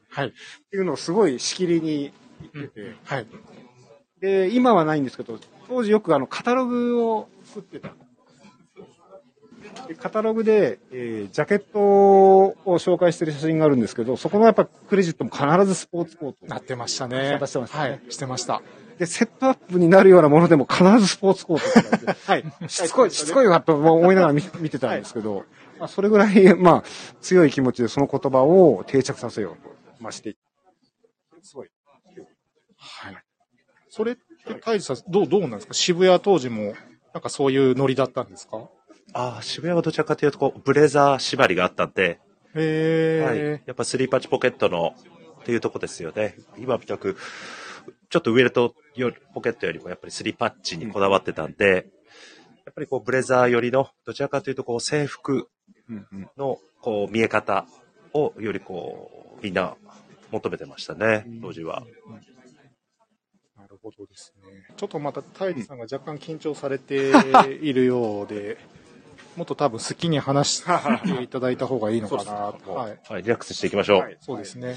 [0.08, 0.26] はい。
[0.26, 0.30] っ
[0.70, 2.12] ていうのをすごいしきりに
[2.52, 2.96] 言ってて。
[3.04, 3.26] はい。
[4.18, 7.94] で、今はないんですけど、当時よくあの、カタログを作ってた。
[9.88, 16.38] でカタログで、えージャケットを紹介してる写真があるんですけど、そこのやっぱクレジットも必ずスポーツコート。
[16.46, 17.36] なってましたね。
[17.40, 18.00] 出してましたねはい。
[18.08, 18.62] してました。
[18.98, 22.44] で、セットアップになるようなものでも必ずスポーツコート はい。
[22.68, 25.44] しつこい、しつこいわと思いながら見 見てたんですけど、
[25.78, 26.84] まあ、それぐらい、まあ、
[27.20, 30.36] 強い気持ちでその言葉を定着させようと、まあ、して。
[31.42, 31.68] すごい。
[32.76, 33.16] はい。
[33.88, 34.22] それって、
[34.60, 35.74] タイジさん、どう、どうなんですか？
[35.74, 36.74] 渋谷当時も、
[37.14, 38.68] なんかそういうノリだったんですか？
[39.12, 42.20] ああ、渋谷はどちらかというと、こう、ブレザー縛りがあったんで、
[42.54, 43.62] へはいえ。。
[43.66, 44.94] やっぱスリーパッチポケットの
[45.40, 46.36] っていうとこですよね。
[46.58, 47.16] 今みたく、
[48.08, 51.86] ちょっとウエルトよポケットよりもやっぱりスリーパッチにこだわってたんで、
[52.66, 55.48] やっぱりこうブレザー寄りの、どちらかというとこう制服。
[56.36, 57.66] のこう見え方
[58.12, 59.74] をよりこうみんな
[60.30, 61.82] 求めてましたね、当時は。
[63.56, 64.66] なるほどですね。
[64.76, 67.12] ちょっとまたタイジさんが若干緊張されて
[67.60, 68.58] いるようで、
[69.36, 70.64] もっと多分好きに話し
[71.16, 72.74] ていただいた方がいいのかなと。
[72.74, 73.00] はい。
[73.08, 74.00] はい、リラックスしていきましょう。
[74.00, 74.76] はいそうですね。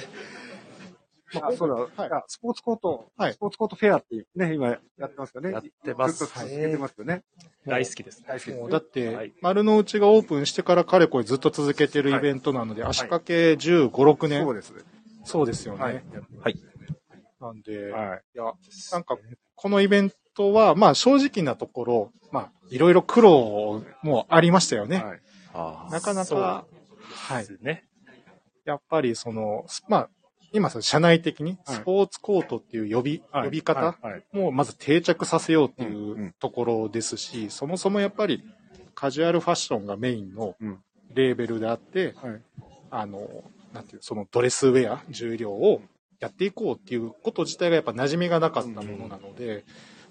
[1.41, 5.51] あ、そうだ、はいあスポーツコート、はいスポーツコートフェアっていうね、今やってますよね。
[5.51, 7.23] やってますずっと続けてますよね。
[7.65, 8.23] 大好きです。
[8.27, 14.43] 大好きですもうだって、はい丸の内がオープンしてからかれこれずっと続けてるイベントなので、足掛け15、6年。
[14.43, 14.73] そうです。
[15.25, 15.79] そうですよね。
[15.83, 16.03] はい。
[16.41, 16.55] はい。
[17.41, 18.21] なんで、はい。
[18.35, 18.45] いや、
[18.91, 19.17] なんか、
[19.55, 24.97] このイベントは、まあ正直なところ、まあ、いろいろ苦労もありましたよね。
[24.97, 25.21] はい。
[25.53, 26.65] あなかなか、
[27.11, 27.47] はい。
[27.61, 27.85] ね。
[28.65, 30.09] やっぱりその、すまあ、
[30.51, 33.97] 今さ、社内的にはいスポーツコートっていう呼び、はい呼び方
[34.31, 38.43] もまず定着させようっていうところですし、そもそもやっぱり
[38.95, 40.79] カジュアルファッションがメインのうん
[41.13, 42.41] レーベルであって、はい。
[42.89, 43.43] あの、
[43.73, 45.81] なんていう、そのドレスウェア、重量を
[46.19, 49.63] やっていこうっていうこと自体がやっぱ馴染みがなかったものなので、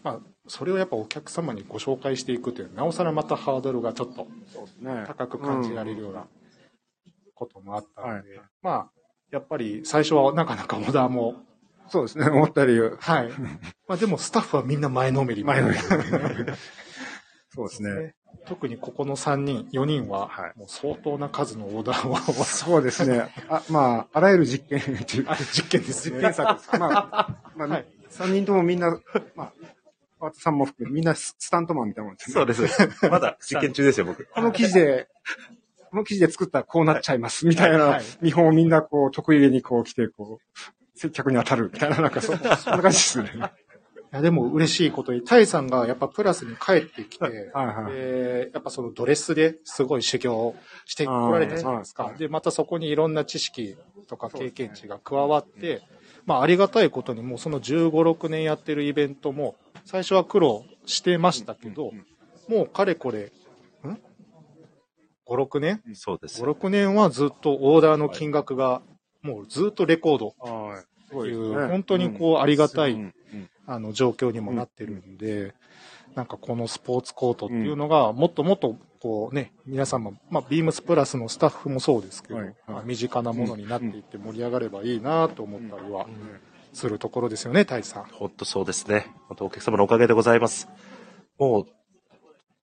[0.02, 4.26] まあ、それをやっぱお客様にご紹介していくという、なおさらまたハードルがちょっと。
[5.06, 6.26] 高く感じられるような
[7.34, 8.90] こともあったので、はいまあ、
[9.30, 11.36] やっぱり最初はなかなかオーダーも、
[11.88, 12.28] そうですね。
[12.28, 13.28] 思ったより、はい。
[13.86, 15.44] まあでもスタッフはみんな前のめり。
[15.44, 15.80] 前のめり
[17.54, 17.94] そうですね。
[17.94, 18.14] ね
[18.46, 23.32] 特にここの3人、4人はは、いもう相当な数のオーダーを、そうですね。
[23.48, 26.16] あ、まあ、あらゆる実験実験ですね。
[26.16, 26.78] 実験作です。
[26.78, 28.98] まあ、まあ、はい3人ともみんな、
[29.34, 29.52] まあ、
[30.22, 32.34] パートさんも含めみんなススタントマンみたいなもんですね。
[32.34, 33.08] そうです。
[33.10, 34.24] まだ実験中ですよ、僕。
[34.32, 35.08] この記事で、
[35.90, 40.58] この記事で作ったらこうなっちゃいます、みたいはない見本をみんなこう、得意げにこう来て、こう、
[40.94, 43.32] 接客に当たるみたいな、なんかそ、そんな感じですね。
[43.34, 47.92] いやでも嬉しいことに、タイさんがやっぱプラスに帰ってきて、はいはい。
[47.92, 50.54] で、やっぱそのドレスですごい修行を
[50.84, 52.14] してこられたじゃないですか。
[52.16, 55.82] で、またそこにいろんな知識とか経験値が加わって、
[56.26, 61.92] まあありがたいことにもうその15、6年やってるイベントも、最初は苦労してましたけど、
[62.48, 63.32] もうかれこれ、
[63.84, 63.98] ん ?5、
[65.26, 65.82] 6年？
[65.94, 66.42] そうです。
[66.42, 68.82] 5、6年はずっとオーダーの金額が、
[69.22, 70.34] もうずっとレコード。
[70.38, 70.80] はい。
[70.80, 72.98] すという、本当にこうありがたい、
[73.66, 75.54] あの状況にもなってるんで、
[76.14, 82.44] なんかこのスポーツコートっていうのがもっともっとこうね、皆さんも、まあ、ビームスプラスのスタッフもそうですけど、はい。
[82.46, 82.54] はい。
[82.68, 86.06] まあ身近なものになっていって盛り上がればいいなと思ったりは
[86.72, 88.04] するところですよね、太一さん。
[88.04, 89.10] 本当そうですね。
[89.28, 90.68] 本当お客様のおかげでございます。
[91.38, 91.66] もう、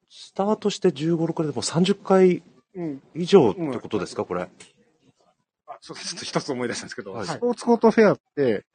[0.10, 2.42] スタートして15、6でもう30回
[2.76, 3.02] うん。
[3.16, 4.44] 以上ってことですか、これ？
[4.44, 4.48] あ
[5.82, 6.16] そうです。
[6.16, 8.66] ちょっと一つ思い出したんですけど、はいスポーツコートフェアって、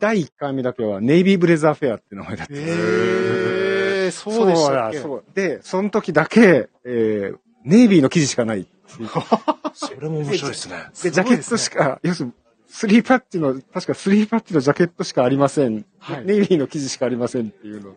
[0.00, 2.76] 第1回目だけはネイビーブレザーフェアって名前だったんですよ。
[2.76, 4.92] えー、そうでしたっ
[5.34, 5.40] け？
[5.40, 8.66] で、その時だけ、えー、ネイビーの生地しかない。
[9.74, 10.86] それも面白いですね。
[11.02, 12.32] で、ジャケットしか、要するに、
[12.76, 15.86] スリーパッチの、確かスリーパッチのジャケットしかありません。
[15.98, 17.96] はいネイビーの生地しかありませんっていうので、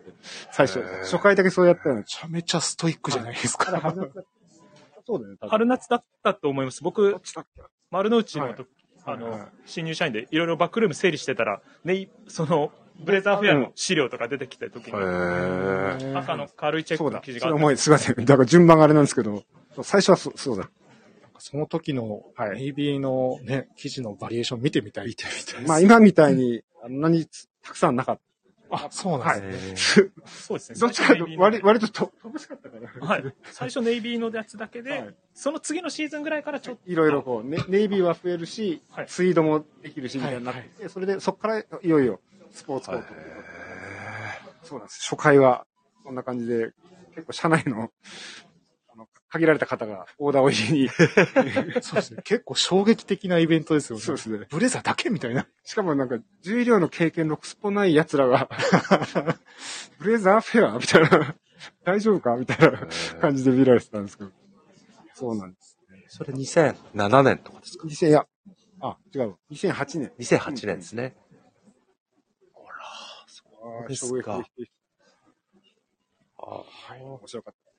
[0.52, 2.00] 最初初回だけそうやったような。
[2.00, 3.66] めちゃめちゃストイックじゃないですか。
[5.06, 5.38] そうだよね。
[5.42, 6.82] 春夏だったと思います。
[6.82, 7.20] 僕
[7.90, 8.66] 丸の内のと、はい
[9.04, 12.72] あの、はい新入社員でいろいろバックルーム整理してたら、ね、その、
[13.04, 17.20] ブレザーフェアの資料とか出てきた時に、赤の軽いチェッそうだ。
[17.20, 18.24] クの記事があってそれ思い、すいません。
[18.24, 19.44] だから順番があれなんですけど、
[19.82, 20.70] 最初はそそうだ。
[21.40, 25.08] その時のはいネイビーのね、生地のバリエーション見てみたい。
[25.08, 27.26] 見てみたいまあ今みたいに、あんなに
[27.62, 28.20] たくさんなかっ
[28.70, 30.10] あ、そうなんですね。
[30.26, 30.78] そうですね。
[30.78, 33.06] どっちかと割割とと乏しかったから。
[33.06, 33.34] はい。
[33.52, 43.50] 最初ネイビーのやつだけで、はいその次のシーズンぐらいからちょっと、いろいろこう、ね、ネイビーは増えるし、はいツイードもできるし、みたいになってて、それでそこからいよいよスポーツコートっていうことで
[44.64, 45.02] そうなんです。
[45.08, 45.66] 初回は、
[46.04, 46.72] こんな感じで、
[47.14, 47.90] 結構社内の、
[49.30, 50.88] 限られた方がオーダーを入れに、
[51.82, 52.22] そうですね。
[52.24, 54.02] 結構衝撃的なイベントですよね。
[54.02, 54.46] そうですね。
[54.50, 55.46] ブレザーだけみたいな。
[55.64, 58.48] しかもなんか、重量の経験のクスポない奴らが、
[60.00, 61.36] ブレザーフェアみたいな、
[61.84, 62.88] 大丈夫かみたいな
[63.20, 64.32] 感じで見られてたんですけど。
[65.14, 65.78] そうなんです。
[66.08, 68.26] それ2007年とかですか？2000、いや、
[68.80, 69.36] あ、違う。
[69.52, 70.12] 2008年。
[70.18, 71.14] 2008年ですね。
[73.62, 74.70] あですか衝撃的
[76.38, 76.64] あ
[76.98, 77.69] 面白かったですね。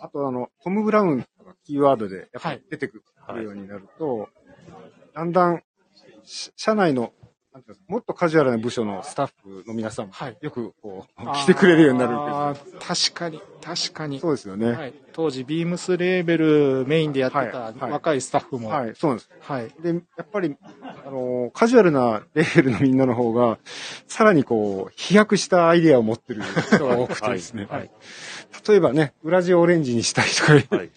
[0.00, 4.28] あとあの、トム・ブラウンとかキーワードでやっぱり出てくはいるようになると、
[5.14, 5.62] だんだん、
[6.24, 7.12] し社内の、
[7.52, 14.22] なんていうもっとカジュアルな部署のスタッフの皆さんも、はいよくこう、 来てくれるようになるあけー確かに、確かにど。。
[14.22, 14.72] そうですよね。
[14.72, 14.78] は。
[14.78, 19.82] はいい、当時、ビームスレーベルメインでやってたはいはい若いスタッフも、はいそうなんです。
[19.82, 23.58] で、やっぱり、あのーカジュアルなレーベルのみんなの方が、
[24.08, 27.66] さらにこう、飛躍したアイデアを持ってる人が多くてですね。
[27.70, 27.90] はいはい
[28.68, 30.90] 例えばね、裏地をオレンジにしたりとか、はい。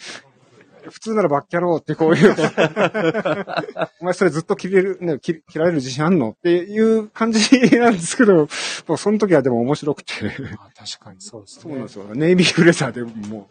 [0.89, 2.35] 普通ならバッキャローってこういう、
[3.99, 8.47] お前それずっと着れる、ね、着着られる自信あんのっていう感じなんですけど、
[8.87, 10.13] もうその時はでも面白くて、
[10.57, 11.61] あ確かにそうですね。
[11.63, 12.05] そうなんですよ。
[12.13, 13.49] ネイビーブレザーでも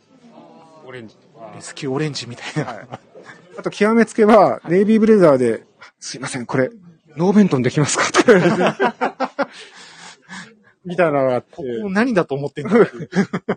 [0.85, 1.53] う、オレンジとか。
[1.55, 2.73] レスキューオレンジみたいな。
[2.73, 2.87] はい。
[3.59, 5.65] あと、極めつけは、ネイビーブレザーで、
[6.01, 6.71] すいません、これ、
[7.17, 8.97] ノーベントンできますかとか言われて
[10.87, 13.09] みたいなのがあってここ何だと思ってんだっていう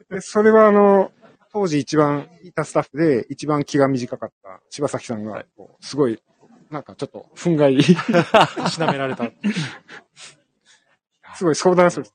[0.10, 1.12] で、それはあの、
[1.52, 5.46] 当時一番いたスタッフで、一番気が短かった柴崎さんが、
[5.80, 6.22] すごい、
[6.70, 7.82] なんかちょっと、憤慨、
[8.70, 9.32] しなめられた。
[11.36, 12.06] すごい相談する。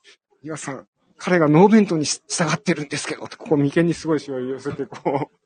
[0.42, 2.22] 岩さん、彼がノーベントに従
[2.52, 5.36] ってるんですけど、ここ眉間にすごいしわ寄せて、こう。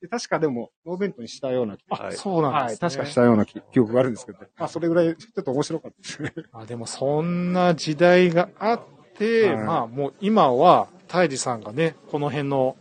[0.00, 2.88] で確かでも、ノーベントにしたような気はいそうなんはい、です、ね。
[2.88, 6.32] 確かしたような記記憶があるんですけど、まあ、それぐらい、ちょっと面白かったですね。
[6.52, 8.80] あでもそんな時代があっ
[9.16, 12.76] て、はいまあもう今は、泰治さんがね、この辺の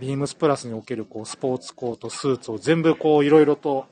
[0.00, 3.86] ビームスプラスにおけるこうスポーツコート、スーツを全部こういろいろと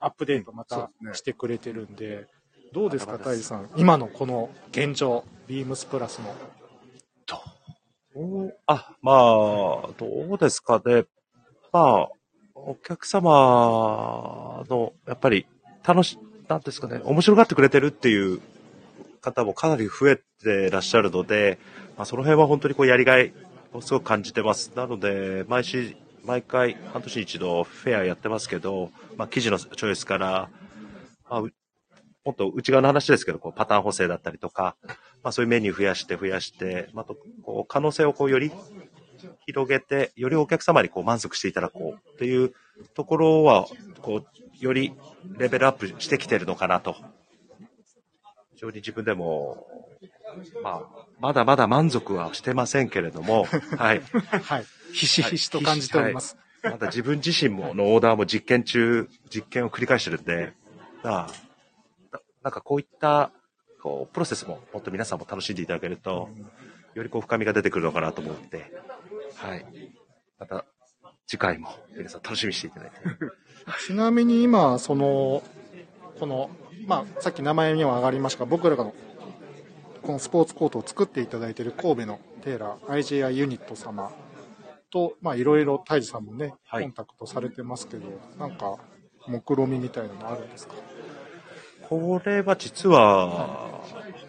[0.00, 2.26] アップデートまたしてくれてるんで、
[2.72, 3.80] どうですか、まだまだです泰治さん。
[3.80, 6.34] 今のこの現状、ビームスプラスの。
[8.66, 9.16] あ、まあ、
[9.96, 11.04] どうですかね。
[11.72, 12.08] まあ、
[12.54, 15.46] お客様の、やっぱり、
[15.86, 18.40] 楽し、なんですかね、面白がってくれてるっていう
[19.20, 21.58] 方もかなり増えてらっしゃるので、
[21.96, 23.32] まあ、その辺は本当にこうやりがい
[23.72, 24.72] をすごく感じてます。
[24.74, 30.48] なので、毎週、毎回、半年に一度フェアやってますけど、まあ、記事のチョイスから、
[31.30, 31.42] まあ、
[32.28, 34.76] もっと内側の話ですけど、こうパターン補正だったりとか、
[35.22, 38.52] まあそういうメニュー増やして増やして、まあ、とこう可能性をこうより
[39.46, 42.52] 広げて、よりお客様にこう満足していただこうっていう
[42.92, 43.66] ところは、
[44.02, 44.92] こう、より
[45.38, 46.96] レベルアップしてきてるのかなと。
[48.52, 49.66] 非常に自分でも、
[50.62, 53.46] まあ、まだまだ満足はしてませんけれども、
[53.78, 54.02] はい。
[54.42, 54.66] はい。
[54.92, 56.36] ひしひしと感じております。
[56.62, 60.52] まだ自分自身ものオーダーも実験中、実験を繰り返してるんで、
[61.02, 61.47] まあ、
[62.42, 63.30] ななんかこういった、
[63.82, 66.28] こう、プロセスももっと皆さんも楽しんでいただけると、
[66.94, 68.72] よりこう深みが出てくるのかなと思って、
[69.36, 69.64] はい。
[70.38, 70.64] また、
[71.26, 72.96] 次回も皆さん楽しみにしていただいて。
[73.86, 75.42] ちなみに今、その、
[76.18, 76.50] この、
[76.86, 78.94] まあ、さっき名前には上がりましたが、僕らがの、
[80.02, 84.10] このスポーツコートを作っていただいている神戸のテーラー、IJI ユニット様
[84.90, 88.08] と、まあいろいろ、大治さんもね、はいコンタクトされてますけど、
[88.38, 88.78] なんか、
[89.26, 90.74] 目論みみたいなのあるんですか？
[91.88, 93.82] これは実は、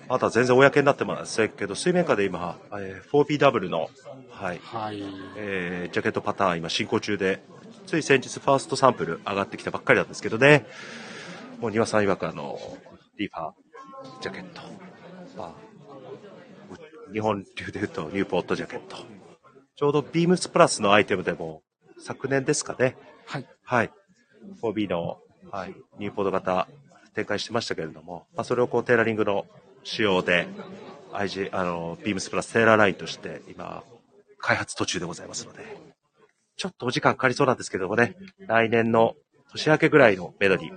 [0.07, 3.89] まだ全然公になってませんけど、水面下で今、えー 4BW の、
[4.31, 5.03] はい、はい。
[5.35, 7.41] えージャケットパターン今進行中で、
[7.85, 10.65] つい先日ファーストサンプル上がってきたばっかりなんですけどね、
[11.59, 12.57] もう庭さん曰くあの、
[13.17, 14.61] リーファージャケット、
[15.37, 15.53] まあ、
[17.09, 18.97] う日本流で言うとニューポットジャケット、
[19.75, 21.61] ちょうどビームスプラスのアイテムでも
[21.99, 22.95] 昨年ですかね、
[23.25, 23.45] はい。
[23.63, 23.91] はい。
[24.63, 25.19] 4B の、
[25.51, 26.67] はい、ニューポート型
[27.15, 29.45] 展開してましたけれども、まあ、それをこうテーラリングの
[29.83, 30.47] 仕様で、
[31.13, 33.83] IG、あの、ビームスプラステーラーラインとして今、
[34.37, 35.63] 開発途中でございますので、
[36.57, 38.15] ちょっとお時間かかりそうなんですけどもね、
[38.47, 39.15] 来年の
[39.51, 40.71] 年明けぐらいのメドに、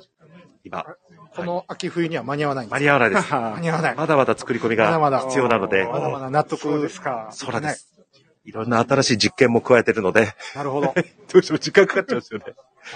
[0.64, 0.86] 今、
[1.34, 3.32] この秋冬には間に合わないんです間に合わないです。
[3.34, 3.94] 間に合わない。
[3.96, 6.80] まだまだ作り込みが必要なので、まだまだ納得。
[6.82, 7.28] ですか？
[7.32, 7.91] そうなんです。
[8.44, 10.94] いろんな新しい実験も加えてるので、なるほど。
[11.32, 12.46] どうしても時間かかっちゃうんですよね。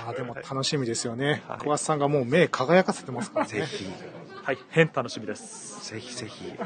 [0.06, 1.58] あーでも楽しみですよねはい。
[1.60, 3.52] 小橋さんがもう目輝かせてますからね。
[3.52, 3.86] ぜひ、
[4.42, 5.92] はい、変楽しみです。
[5.92, 6.44] ぜひぜひ。
[6.46, 6.58] で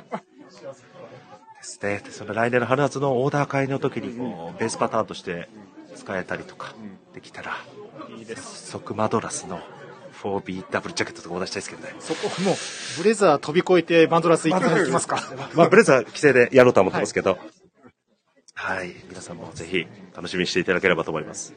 [1.62, 2.00] すね。
[2.04, 5.48] でその来年の春夏のオーダー会の時にこうベースパターンとして
[5.94, 6.74] 使えたりとか
[7.12, 7.58] できたら、
[8.16, 8.70] いいです。
[8.70, 9.60] 即マドラスの
[10.22, 11.94] 4B ダブルジャケットとかお出したいですけどね。
[12.00, 12.54] そこもう、
[12.98, 15.22] ブレザー飛び越えてマドラス行きますか。
[15.54, 17.40] まあ、ブレザー規制でやろうとは思ってますけど、はい、
[19.08, 21.54] 皆さんもぜひ楽しみにしていただければと思います。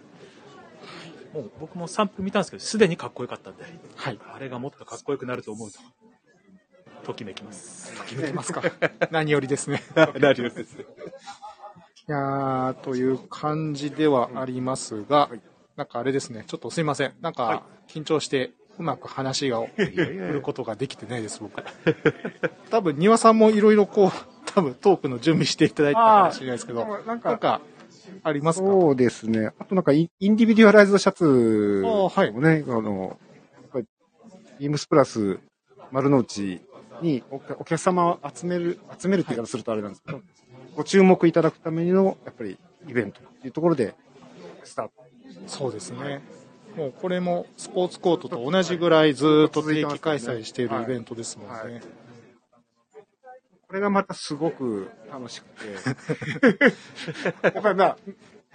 [1.34, 3.64] もう僕もサンプル見たんですけど、すでにかっこよかったんで、
[3.96, 4.20] はい。
[4.34, 5.80] あれがもっとかっこよくなると思うと、
[7.04, 7.92] ときめきます。
[8.06, 8.62] 決めてますか。
[9.12, 9.82] 何よりですね。
[9.96, 10.78] 大丈夫です。
[10.80, 15.30] いやー、という感じではありますが、
[15.76, 17.14] なんかあれですね、ちょっとすいません。
[17.22, 21.64] なんか、緊張して、うまく話が振ることができてないです、僕。
[22.70, 27.62] 多分、庭さんもいろいろこう、多分トークの準備していただいてたかもしれないですけど、なんなんか、か、
[28.24, 28.66] ありますか？
[28.66, 29.52] そうですね。
[29.60, 31.26] あとなんかイン、インディビデュアライズドシャツ
[31.86, 33.18] あーはいもね、あの、
[33.62, 33.86] やっぱり、
[34.60, 35.40] ビームスプラス
[35.92, 36.62] 丸の内
[37.02, 40.22] にお客お客様を集める、集めるって言い方するとあれなんですけど、
[40.76, 43.96] ご注目いただくための、やっぱり、イベントっていうところで、
[44.64, 44.92] スタート。
[45.48, 46.22] そうですね。
[46.78, 51.54] もうこれもスポーツコートと同じぐらいずっと定期開催しているイベントですもんね。
[51.54, 51.82] はい
[53.74, 55.74] これがまたすごく楽しくて。
[57.42, 57.98] やっぱりまあ、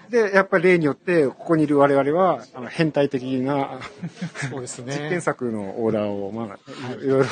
[0.09, 3.81] で、やっぱり例によって、ここにいる我々は、あの、変態的な
[4.49, 5.21] そうです実験ね。
[5.21, 7.27] 作のオーダーを、まあ、いろいろ、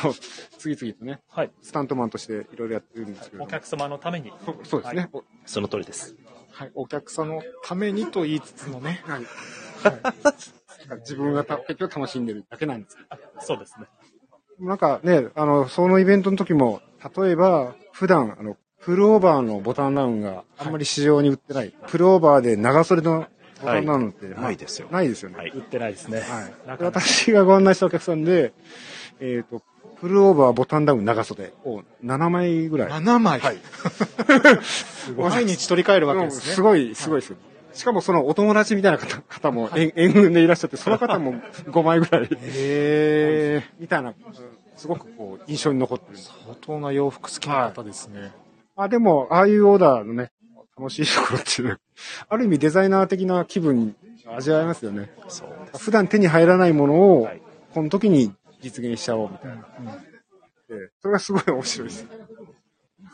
[0.59, 1.53] 次々とね、はい。
[1.63, 5.09] スタントマンとしていろいろやってるんですけどお、客様のために、そそうですね。
[5.47, 6.17] その通りです。
[6.51, 6.73] はい。
[6.75, 9.05] お客さんのためにと言いつつのね。
[9.07, 9.23] はい。
[11.03, 13.03] 自分がた結局楽しんでるだけなんですけ
[13.39, 13.87] そうですね。
[14.61, 14.67] ど。
[14.67, 16.81] なんかね、あの、そのイベントの時も、
[17.17, 21.75] 例えば、普段、あの、プルオーバーのボタンダウンがあんまり市場に売ってない。
[21.89, 23.27] プルオーバーで長袖の
[23.61, 24.89] ボタンダウンって、まあないですよ。
[24.91, 25.37] ないですよね。
[25.37, 26.21] はい売ってないですね。
[26.21, 26.83] はい。
[26.83, 28.53] 私がご案内したお客さんで、
[29.21, 29.63] えっ、と、
[30.01, 32.89] プルオーバーボタンダウン長袖を7枚ぐらい。
[32.91, 33.41] 7枚。
[33.41, 33.59] はい。
[35.17, 36.55] 毎日取り替えるわけですね。
[36.55, 37.37] すごい、すごいですよ。
[37.77, 43.75] しかもそのお友達みたいな方方も援援軍でいらっしゃって、その方も5枚ぐらい、へー。
[43.79, 44.15] みたいな、
[44.77, 46.19] すごくこう、印象に残ってる。
[46.19, 48.33] 相当な洋服好きな方ですね。
[48.77, 50.33] あ、でも、ああいうオーダーのね、
[50.79, 51.81] 楽しいところっていう
[52.29, 53.97] ある意味デザイナー的な気分
[54.27, 55.11] 味わえますよね。
[55.29, 55.79] そう。
[55.79, 59.57] 普段手に入らないものをはい、この時に実現しちゃおうみたいな。
[60.69, 62.07] でそれがすごい面白いです。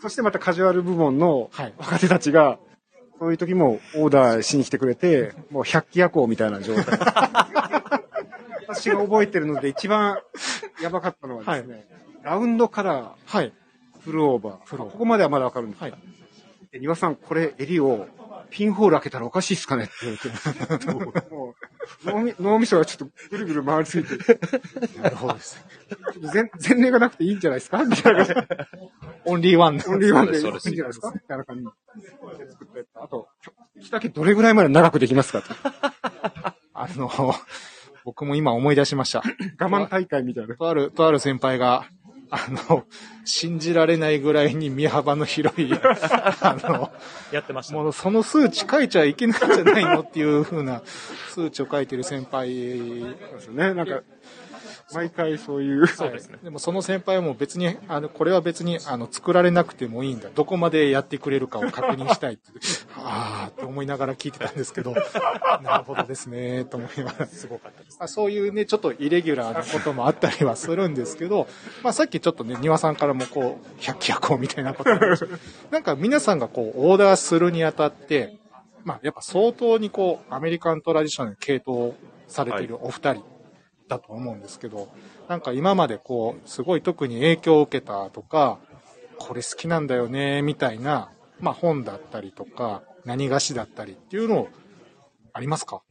[0.01, 2.59] そしてまたカジュアル部門のはい若手たちが、
[3.23, 6.99] そういう時もオーダーしに来てくれて、もう百鬼夜行みたいな状態。
[8.67, 10.19] 私が覚えてるので一番
[10.83, 11.87] やばかったのはですね、
[12.25, 13.53] ラウンドカラー、はい。
[14.01, 14.77] フルオーバー。
[14.77, 15.83] ここまではまだわかるんです。
[15.85, 15.95] はい。
[16.73, 18.09] で庭さん、これ襟を
[18.53, 20.19] ピンホール開けたらおかしいっすかねって言わ
[20.73, 20.93] れて。
[20.93, 21.01] も
[21.51, 21.55] う
[22.05, 24.39] 脳み脳みそがちょっとぐるぐる回りすぎて、
[25.03, 25.65] なるほどです。
[26.33, 27.83] 前前例がなくていいんじゃないですか？
[27.85, 28.67] みたいな感じで。
[29.25, 29.85] オンリーワンの。
[29.89, 31.65] オンリーワンでいいんじゃそうですないですかみたいな感じ
[32.95, 33.29] あと、
[33.81, 35.55] 着丈どれぐらいまで長くできますかと。
[36.75, 37.11] あの、
[38.05, 39.23] 僕も今思い出しました。
[39.61, 40.57] 我慢大会みたいな。
[40.57, 41.87] とある、とある先輩が、
[42.35, 42.87] あの、
[43.27, 45.71] 信じられないぐらいに身幅の広い、
[46.41, 46.91] あの、
[47.31, 47.75] やってました。
[47.75, 50.81] もうその数値書いちゃいけないんじゃないのっていう風な
[51.29, 53.75] 数値を書いてる先輩ですよね。
[53.75, 54.01] なんか、
[54.95, 55.87] 毎回そういう。
[55.87, 56.39] そうですね。
[56.43, 60.31] でもその先輩はもう別に、あの、これは別に、あの、作られなくてもいいんだ。
[60.35, 62.51] どこまでやってくれるかを確認したいって。
[62.97, 63.42] ああ、
[63.73, 64.95] 思いながら聞いてたんですけど、
[65.65, 67.27] なるほどですね、と思いながら。
[67.27, 67.97] すごかったです。
[67.99, 71.49] まあ、そういうね、ちょっとイレギュラーなこともあったりはするんですけど、
[71.83, 74.91] まあさっきちょっとね、庭さんからもこう、百鬼夜行みたいなこと
[75.71, 78.39] なんか皆さんがこう、オーダーするにあたって、
[78.85, 81.95] まあ、やっぱ相当にこう、アメリカントラディショナルに系統
[82.29, 83.25] されているお二人
[83.89, 84.89] だと思うんですけど、
[85.29, 88.59] なんか今までこう、すごい特に影響を受けたとか、
[89.19, 91.11] これ好きなんだよね、みたいな、
[91.41, 94.49] まあ本だったりとか、何菓子だったりっていうの
[95.33, 95.83] ありますか？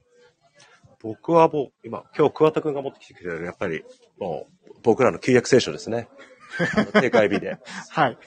[1.02, 3.84] 僕はもう、今、今日桑田くんが持ってきてくれる、やっぱり、
[4.20, 6.08] もう、僕らの旧約聖書ですね。
[6.94, 7.58] 定会日で。
[7.90, 8.18] はい。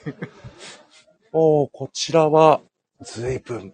[1.31, 2.61] おーこちらは、
[3.01, 3.73] 随分、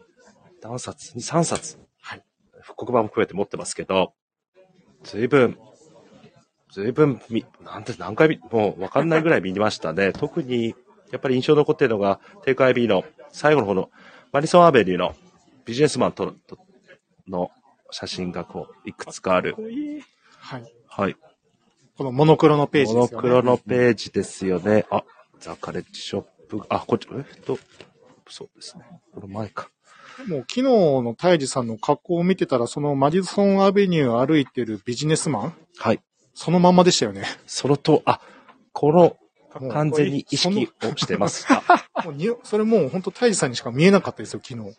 [0.62, 1.80] 何冊 ?2、3冊。
[2.00, 2.24] はい。
[2.62, 4.14] 復刻版も含めて持ってますけど、
[5.04, 5.58] 随分、
[6.72, 10.14] 随分み、なんて、何回見、もうわかんないぐらい見ましたね。
[10.14, 10.76] 特に、
[11.12, 13.90] やっぱり印象に残っているのが、テイク IB の最後の方の、
[14.32, 15.14] マリソンアベリューの
[15.66, 16.58] ビジネスマンとと
[17.28, 17.52] の
[17.92, 19.56] 写真がこう、いくつかある。
[20.40, 20.74] はい。
[20.88, 21.16] はい。
[21.98, 23.28] このモノクロのページモですよね。
[23.28, 24.86] ノクロのページですよね。
[24.90, 25.04] あ、
[25.40, 26.62] ザカレッジショップ。
[26.70, 27.60] あ、こっち、えっと、
[28.30, 28.86] そうですね。
[29.14, 29.70] この前か。
[30.28, 36.00] もう昨日のタイジさんの格好を見てたら、そのマディソンアベニュー歩いてるビジネスマンはい。
[36.34, 37.26] そのまんまでしたよね。
[37.46, 38.22] そのと、あ、
[38.72, 39.18] この、
[39.60, 41.64] 完全に意識をしてました。
[42.04, 44.76] もうにそれもう本当タイジさんにしか見えなかったですよ、昨日。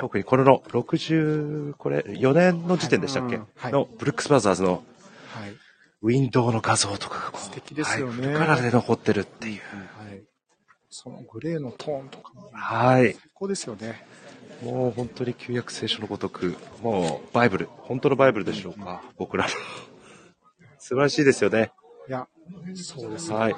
[0.00, 4.82] 特にこれの60、これ、4年の時点でしたっけ、はいの、ブルックスブラザーズの
[5.34, 5.56] はい。
[6.02, 9.60] ウィンドウの画像とかがこう素敵ですよねはい、フルカラーで残ってるっていう。
[10.06, 10.22] はい。
[10.90, 13.14] そのグレーのトーンとかもはい。
[13.14, 14.04] 最高ですよね。
[14.62, 19.50] もう本当に旧約聖書のごとく、もうバイブル、本当のバイブルでしょうか、僕らの。
[20.78, 21.72] 素晴らしいですよね。
[22.08, 22.28] いや、
[22.74, 23.36] そうですね。
[23.36, 23.54] はい。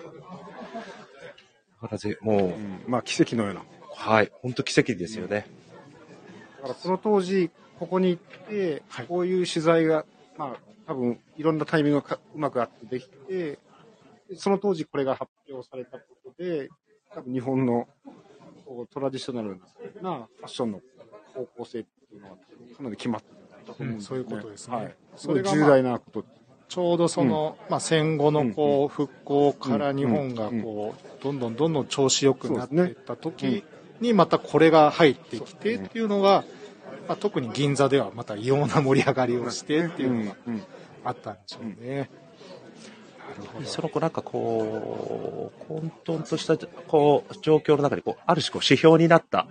[0.74, 3.62] だからぜ、もうう、んまあ奇跡のような。
[3.94, 5.46] はい、本当奇跡ですよね。
[6.56, 10.04] だからその当時、ここに行って、はいこういう取材が、
[10.36, 10.56] まあ、
[10.86, 13.58] 多分、いろんなタイミングがかうまくあってできて、
[14.36, 16.04] その当時これが発表されたこ
[16.36, 16.68] とで、
[17.14, 17.86] 多分日本の
[18.64, 19.60] こうトラディショナル
[20.02, 20.80] なファッションの
[21.34, 22.34] 方向性っていうのが
[22.76, 23.22] かなり決まっ
[23.66, 24.94] たと思うんそういうことですねはい。
[25.16, 26.24] それがまあ重大なこと。
[26.68, 33.64] ちょうどその、まあ戦後のこう、復興から日本がうんこう、どんどんどんどん調子良くなっていった時
[34.00, 36.44] にまたこれが入ってきてっていうのが、
[37.08, 40.62] まあ、特に銀座ではまた異様な盛り上がりをしてっていうのがうん
[41.04, 42.10] あったんでしょうね。
[43.64, 46.56] その子なんかこう、混沌とした、
[46.86, 49.48] こう、状況の中に、こう、ある種こう指標になったっ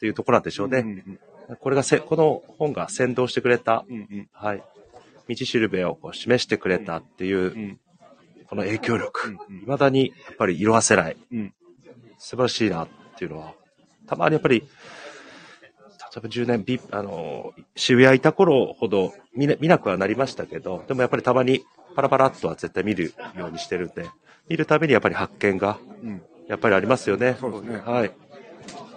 [0.00, 0.78] ていうところなんでしょうね。
[1.48, 1.56] うん。
[1.60, 4.28] これがせ、この本が先導してくれた、うんうん。
[4.32, 4.62] はい、
[5.28, 7.80] 道しるべをこう示してくれたっていう、うん。
[8.48, 11.52] この影響力、うん未だにやっぱり色あせない、うん。
[12.18, 13.54] 素晴らしいなっていうのは、
[14.06, 14.66] たまにやっぱり、例
[16.16, 21.64] えば10年、ビあの、渋谷いた頃ほど見な見なくはなりましたけど、でもやっぱりたまに
[21.94, 24.08] パラパラっとは絶対見るようにしてるんで、
[24.48, 26.22] 見るたびにやっぱり発見が、うん。
[26.48, 27.36] やっぱりありますよね。
[27.40, 27.78] そうですね。
[27.78, 28.12] はい。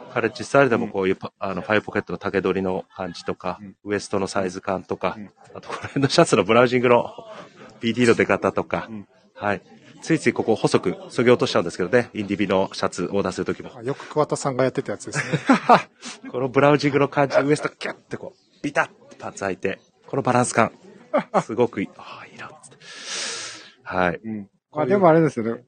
[0.09, 7.11] カレッジスタイルでもこういうパ、あの、ファイブポケットの竹取りの感じとか、ウエストのサイズ感とか、うんあとこの辺のシャツのブラウジングの
[7.81, 9.61] BD の出方とか、うんはい。
[10.01, 13.71] ついついここ細く削ぎ落としちゃうんですけどね、インディビのシャツオーダーするときも。
[13.75, 15.39] あよく桑田さんがやってたやつですね。
[16.31, 20.71] このブラウジングの感じ、ウエストキュッてこう、ビタッてパンツ開いて、このバランス感、
[21.41, 21.89] すごくいい。
[21.97, 22.77] ああ、いいな、つって。
[23.83, 24.19] はい。
[24.23, 25.63] うんまあでもあれですよね。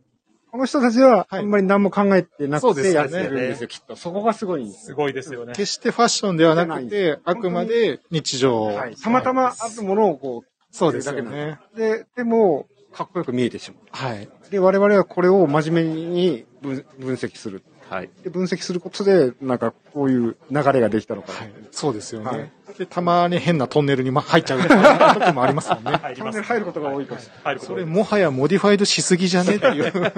[0.51, 3.95] この人たちはあんまり何も考えてなくてやってるんですよ、きっと。
[3.95, 4.97] そこがすごいんですすよ。
[4.97, 5.53] ごいですよね。
[5.53, 8.65] 決してファッションではなくて、あくまで日常。
[8.65, 8.95] はい。
[8.95, 11.59] たまたまあるものをこう、そうですよね。
[11.75, 14.23] で、でも、かっこよく見えてしまはい。
[14.25, 14.51] う。
[14.51, 17.63] で、我々はこれを真面目に分分析する。
[17.91, 18.09] はい。
[18.23, 21.39] で、分析することで、なんかこういう流れができたのかな。
[21.39, 21.51] はい。
[21.71, 22.25] そうですよね。
[22.25, 24.69] はいで、たまに変なトンネルにま入っちゃう時
[25.35, 25.91] もありますもんね。
[25.97, 26.43] 入りますチャンネル。
[26.43, 29.57] 入ることが多いかもし入ることそれもはやモディファイドしすぎじゃね？
[29.57, 29.91] っていう。
[29.91, 30.11] 原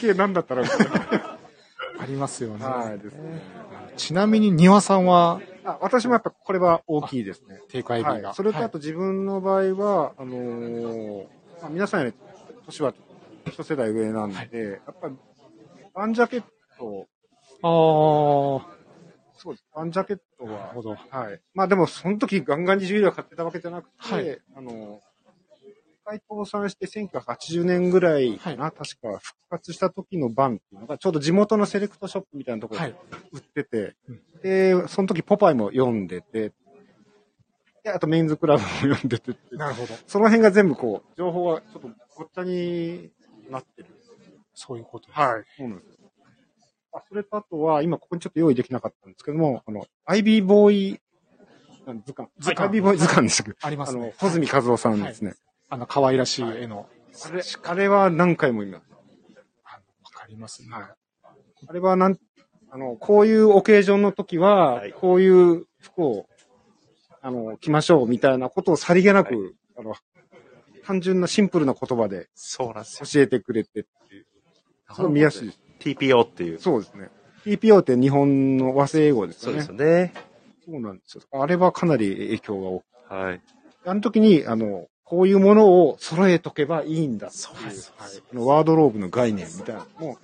[0.00, 2.64] 型なんだったら、ありますよね。
[2.64, 3.42] はいですね。
[3.96, 7.60] ちなみに庭さんは、あ私もやっぱこれは大きいですね。
[7.68, 8.10] 定価エビが。
[8.12, 11.24] はい、それとあと自分の場合は、あのー
[11.60, 12.14] まあ、皆さんより
[12.66, 12.94] 年は
[13.46, 15.16] 一世代上なんで、やっぱり
[15.94, 16.42] バンジャケッ
[16.78, 17.06] ト、
[17.62, 18.78] ああ、
[19.36, 19.64] そうです。
[19.74, 20.90] バンジャケットなるは、ほど。
[20.94, 20.96] は
[21.32, 21.40] い。
[21.54, 25.00] まあでもその時ガンガンにジュエリーを買ってたわけじゃなくて、はいあの、
[25.60, 32.96] 一回倒産して1980年ぐらいかな、確か復活した時のバンっていうのが、ちょうど地元のセレクトショップみたいなところではい。
[33.32, 36.52] 売ってて、うんで、その時ポパイも読んでて、
[37.82, 39.94] で、あとメインズクラブも読んでてってなるほど。
[40.06, 43.10] その辺が全部こう、情報がちょっとごっちゃに
[43.50, 43.86] なってる。
[44.54, 45.20] そういうことです。
[45.20, 45.44] はい。
[45.56, 45.87] そうなんですよ。
[46.92, 51.00] あ、それとあとは、今ここにちょっと用意できなかったんですけども、あの、アイビーボーイ、
[52.04, 52.30] 図鑑。
[52.38, 54.14] 図鑑アイビーボーイ図鑑ですけど、あのありますね、。
[54.18, 55.34] 穂積和夫さんですね。
[55.68, 56.88] あの、可愛らしい絵の。
[57.26, 58.84] あれ、あれは何回も見ます。
[59.64, 59.70] あ
[60.04, 60.68] わかりますね。
[60.70, 60.82] はい。
[61.66, 62.18] あれはなん、
[62.70, 66.26] あの、こういうオケージョンの時は、はいこういう服を、
[67.20, 69.94] あの、着ましょうみたいなことをさりげなく、あの、
[70.84, 73.06] 単純なシンプルな言葉でそうなんですよ。
[73.06, 74.26] 教えてくれてっていう。
[74.94, 75.52] すごい見やすい。
[75.80, 76.58] TPO っていう。
[76.58, 77.10] そうですね。
[77.44, 79.62] TPO って日本の和製英語ですよね。
[79.62, 80.12] そうですよね。
[80.64, 81.22] そうなんですよ。
[81.32, 83.14] あれはかなり影響が大きい。
[83.14, 83.40] はい。
[83.86, 87.42] あの時に、あの、こういうものを揃えとけばいいんだっていう。
[87.42, 90.18] そうですはいあのワードローブの概念みたいなのも、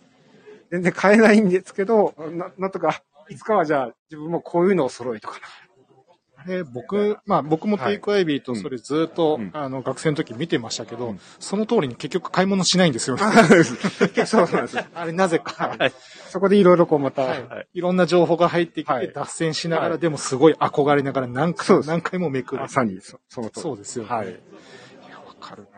[0.70, 5.73] 全然変えないんですけど、ななんとか、いつかはじゃあ自分もこういうのを揃えとかあ
[6.46, 13.16] れ、僕、まあ僕もテイクアイビーとそれずっと、うんあの、学生の時見てましたけど、うんその通りに結局買い物しないんですよ。
[13.16, 13.30] な。
[13.32, 14.84] そうなんですよ。
[14.94, 15.74] あれなぜか。
[15.78, 15.92] はい。
[16.28, 22.68] そこでいろいろこうまた、はいはいいろんな情報が入ってきて、はい脱線しながら、はいでもすごい憧れながら何回何回もめくるま。
[22.68, 23.62] さにそその通り。
[23.62, 24.10] そうですよね。
[24.10, 24.30] はいい
[25.10, 25.68] や、わかるね。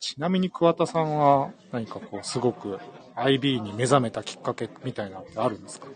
[0.00, 2.78] ちなみに桑田さんは何かこう、すごく
[3.14, 5.86] IB に目覚めたきっかけみたいなのってあるんですか？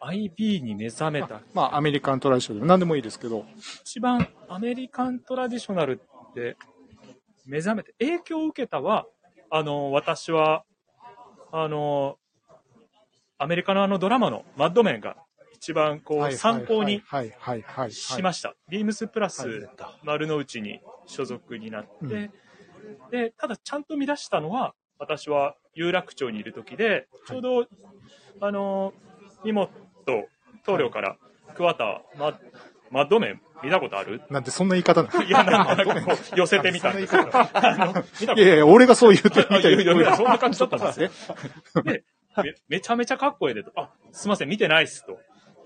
[0.00, 1.40] IB に目覚めた。
[1.54, 2.60] まあ、アメリカントラディショナル。
[2.60, 3.44] でも何でもいいですけど、
[3.82, 6.56] 一番アメリカントラディショナルって
[7.46, 9.06] 目覚めて、影響を受けたは、
[9.50, 10.64] あの、私は、
[11.52, 12.18] あの、
[13.38, 15.16] アメリカのあのドラマのマッドメンが
[15.54, 17.02] 一番こう参考に。
[17.90, 18.54] しました。
[18.68, 19.68] ビームスプラスはい
[20.02, 22.30] 丸の内に所属になって、うん。
[23.10, 27.66] で、ただちゃんと見出したのは、私は有楽町にいる時で、ちょうど、
[28.40, 28.92] あの、
[29.44, 29.68] 荷物、
[30.64, 31.16] 棟梁から、
[31.54, 32.38] 桑田、マ
[32.90, 34.22] マッドメン見たことある？
[34.30, 35.22] なんてそんな言い方なの？
[35.24, 38.34] いや、なんかこう、 寄せてみたんですけど。
[38.36, 41.10] いやいや、俺がそう言ってみたいそんな感じだったんですね。
[41.84, 42.04] で、
[42.42, 43.72] めめちゃめちゃかっこええでと。
[43.76, 45.18] あ、すいません、見てないっすと。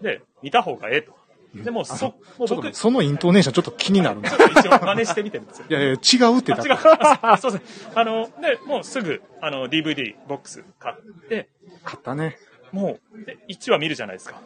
[0.03, 1.15] で、見た方がええと。
[1.55, 2.07] でも、そ、
[2.39, 4.47] もう僕、そのイントネーションちょっと気になるんですよ。
[4.47, 5.67] 一応真似してみてるんですよ。
[5.69, 5.95] いやいや、違
[6.33, 6.77] うってだあ、違う。
[6.79, 7.33] から。
[7.33, 7.63] あすいません。
[7.99, 11.49] あの、で、もうすぐ、あの、DVD ボックス買って、
[11.85, 12.39] 買ったね。
[12.73, 14.41] もう、で1話見るじゃないですか。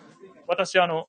[0.46, 1.08] 私、あの、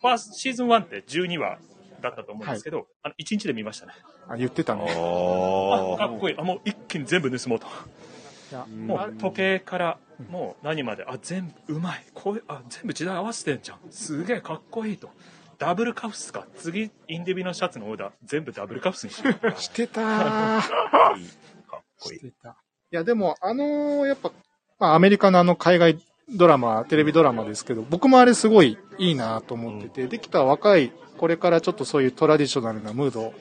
[0.00, 1.58] ファーストシーズン1って12話
[2.00, 3.92] だったと思うんですけど、あの、1日で見ましたね。
[4.28, 4.86] あ、言ってたね。
[4.88, 5.98] あ、おー。
[5.98, 6.36] かっこいい。
[6.38, 7.66] あ、もう一気に全部盗もうと。
[7.66, 9.98] いやもう時計から、
[10.28, 12.04] もう何まで、あ、全部うまい。
[12.14, 13.78] こういう、あ、全部時代合わせてんじゃん。
[13.90, 15.10] すげえかっこいいと。
[15.58, 16.46] ダブルカフスか。
[16.56, 19.60] 次、インディビのシャツのオーダー、全部ダブルカフスにしよう。
[19.60, 22.20] してた かっこいいし。
[22.20, 22.50] てた。
[22.50, 24.32] いや、でも、あのーやっぱ、
[24.78, 25.98] まあ、アメリカのあの海外
[26.32, 33.34] ドラマ、テレビドラマですけど、僕もあれすごいいいなと思ってて、できた若い、これからちょっとそういうトラディショナルなムードを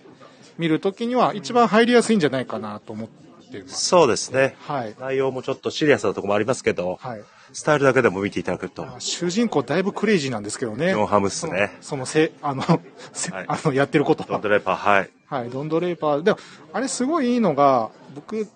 [0.57, 3.07] 見るときには、一番入りやすいんじゃないかなと思っ
[3.51, 3.85] てます。
[3.85, 4.55] そうですね。
[4.59, 4.95] はい。
[4.99, 7.23] 内容もちょっとシリアスなところもありますけど、はい。
[7.53, 10.89] スタイルだけでも見ていただくと、あ主人公だいぶクレイジーなんですけどね。
[10.89, 11.77] ジョンハムっすね。
[11.81, 12.63] その、そのせ、あの、
[13.13, 14.41] せはいあの、やってることはドン。
[14.41, 15.09] ドレーパー、はい。
[15.25, 16.23] はい、ドンドレーパー。
[16.23, 16.37] でも、
[16.73, 18.47] あれすごいいいのが、僕、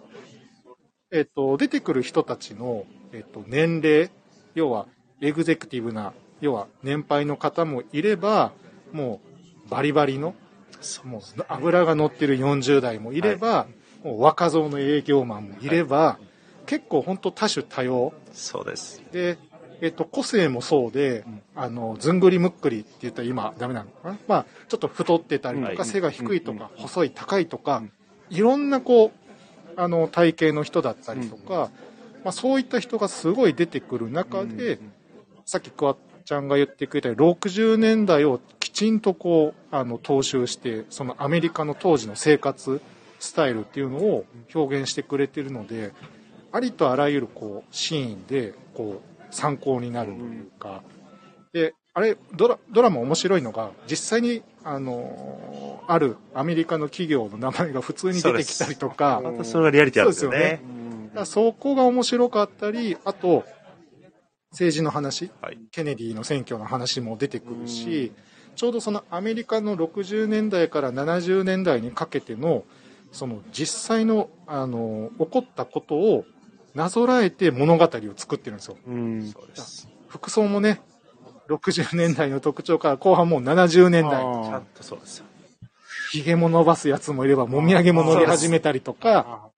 [1.11, 4.09] えっ、と、出てくる人たちの、えっ、と、年齢、
[4.55, 4.87] 要は、
[5.21, 8.51] エグゼクティブな、要は、年配の方もいれば、
[8.91, 9.21] も
[9.67, 10.33] う、バリバリの、
[11.03, 13.67] もう、油が乗ってる40代もいれば、
[14.03, 16.19] もう若造の営業マンもいれば、
[16.65, 18.13] 結構本当多種多様。
[18.33, 19.01] そうです。
[19.11, 19.37] で、
[19.81, 21.25] えっと、個性もそうで、
[21.55, 24.17] あの、ずんぐりむっくりって言ったら今ダメなのかな？
[24.27, 25.85] まあ、ちょっと太ってたりとか、はい。
[25.85, 27.83] 背が低いとか、細い、高いとか、
[28.29, 29.11] いろんなこう、
[29.75, 31.71] あの、体型の人だったりとか、
[32.25, 34.79] まあ、そういった人がすごい出てくる中で、
[35.45, 35.95] さっきクワ
[36.25, 42.81] ちゃんが言ってくれたように60年代をきちんとこう、あの、踏襲して、そのアメリカの当時の生活
[43.19, 45.93] スタイルっていうのを表現してくれてるので、
[46.51, 50.81] ありとあらゆるこう、シーンで、こう、参考になるというか、
[51.53, 60.59] で、あれ、ドラ、ドラマ面白いのが、実際に、あのあるアメリカの企業の名前が普通に出てきたりとか、またそれがリアリティあるんですよね。
[61.23, 63.45] そこが面白かったり、あと、
[64.51, 65.57] 政治の話、はい。
[65.71, 68.11] ケネディの選挙の話も出てくるし、
[68.55, 72.63] ちょうどそのアメリカの60年代から70年代にかけての、
[73.11, 76.25] その実際の、あの、起こったことを
[76.73, 78.77] なぞらえて物語を作ってるんですよ。
[78.85, 79.31] うん。
[79.31, 79.87] そうです。
[80.07, 80.81] 服装もね、
[81.49, 85.25] 60年代の特徴から後半もう70年代、ちゃあんとそうですよ。
[86.11, 89.51] 髭も伸ばすやつもいれば、もみあげも伸び始めたりとか、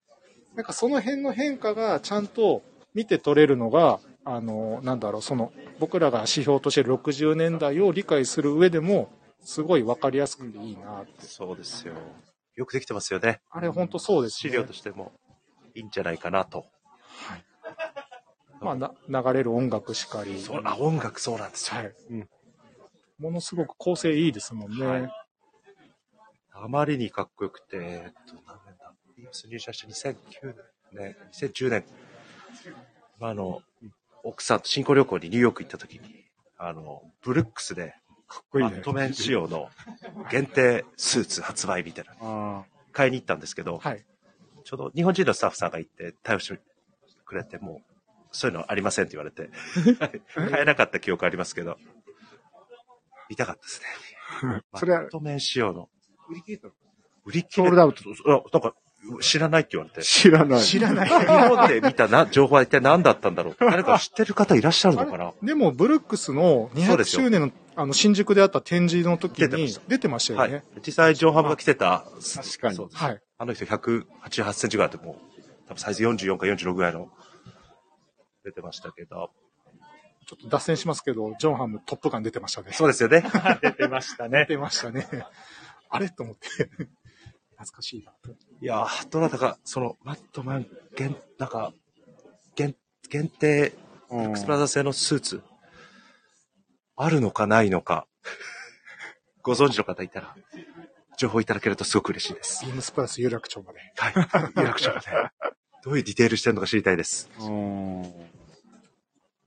[0.58, 9.08] なんかその辺の変化がちゃんと見て取れるのが、あの、なんだろう、その、僕らが指標としてる60年代を理解する上でも、
[9.40, 11.26] すごいわかりやすくていいなって。
[11.26, 11.94] そうですよ。
[12.56, 13.40] よくできてますよね。
[13.52, 14.50] あれ本当そうですね。
[14.50, 15.12] 資料としても
[15.76, 16.66] いいんじゃないかなと。
[18.60, 20.40] まあな、流れる音楽しかり。
[20.40, 21.82] そうあ、音楽そうなんですよ。
[21.82, 21.94] はい。
[22.10, 22.28] うん
[23.20, 24.86] ものすごく構成いいですもんね。
[24.86, 25.10] はい
[26.60, 28.34] あまりにかっこよくて、えっと、
[29.28, 30.54] 何年だビームス入社して2009
[30.92, 31.84] 年、2010年、
[33.18, 33.62] まあ、あの、
[34.24, 36.24] 奥さんと新婚旅行にニューヨーク行った時に、
[36.56, 37.94] あの、ブルックスで、
[38.26, 38.82] かっこいいねマッ。
[38.82, 39.70] トメン仕様の
[40.30, 44.04] 限定スーツ発売みたいな、あ買いに行ったんですけど、はい。
[44.64, 46.60] ちょうど日本人のスタッフさんが行って対応して
[47.24, 47.94] くれて、もう、
[48.32, 49.50] そういうのありませんって言われて、
[50.34, 51.78] 買えなかった記憶ありますけど、
[53.30, 54.62] 見たかったですね。
[54.74, 55.88] それはマットメン仕様の。
[56.28, 56.72] 売り切れたの？
[57.24, 58.10] 売り切れソールウト。
[58.26, 58.76] あなんか、
[59.20, 60.02] 知らないって言われて。
[60.02, 60.60] 知らない。
[60.60, 61.08] 知らない。
[61.08, 63.56] 日本で見たな情報は一体何だったんだろう。
[63.60, 70.64] 誰か知ってる方いらっしゃるのかなでも、ブルックスの200そうですよ周年のあの新宿であった展示の時に出てました出てましたよはいね。。
[70.84, 72.06] 実際、ジョンハムが来てた。
[72.34, 73.22] 確かにそうですはい。
[73.38, 77.08] あの人188センチぐらいあってもう、多分サイズ44か46ぐらいの
[78.44, 79.30] 出てましたけど。
[80.26, 82.72] ちょっと脱線しますけど、ジョンハムトップガン出てましたね。
[82.72, 83.24] そうですよね。
[83.62, 84.40] 出てましたね。
[84.40, 85.06] 出てましたね。
[85.88, 86.10] あれ？
[86.10, 86.68] と思って。
[87.58, 88.30] 懐かしいなと。
[88.30, 88.34] い
[88.64, 91.72] やー、どなたか、その、マットマン、限、なんか、
[92.54, 92.76] 限、
[93.10, 93.74] 限定、
[94.10, 95.42] うんエクスプラザ製のスーツ、
[96.96, 98.06] あるのかないのか、
[99.42, 100.34] ご存知の方いたら、
[101.16, 102.64] 情報いただけるとすごく嬉しいです。
[102.64, 103.80] ビームスプラス有楽町まで。
[103.96, 104.14] はい。
[104.56, 105.06] 有楽町まで。
[105.82, 107.28] どういうディテールしてるのか知りたいです。
[107.40, 108.12] うん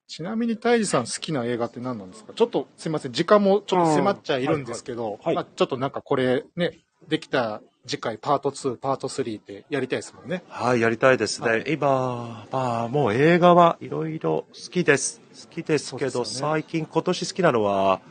[0.07, 2.34] ちなみに、タイジさん好きな映画って何なんですか？
[2.34, 10.43] ちょっとすいません、時間もちょっと迫っちゃいるんですけど、はいまあ、ちょっとなんかこれね、できた次回パート2、パート3ってやりたいですもんね。
[10.47, 11.49] はい、やりたいですね。
[11.49, 15.21] はい今、まあ、もう映画はいろいろ好きです。
[15.34, 18.01] 好きですけど、ね最近今年好きなのは、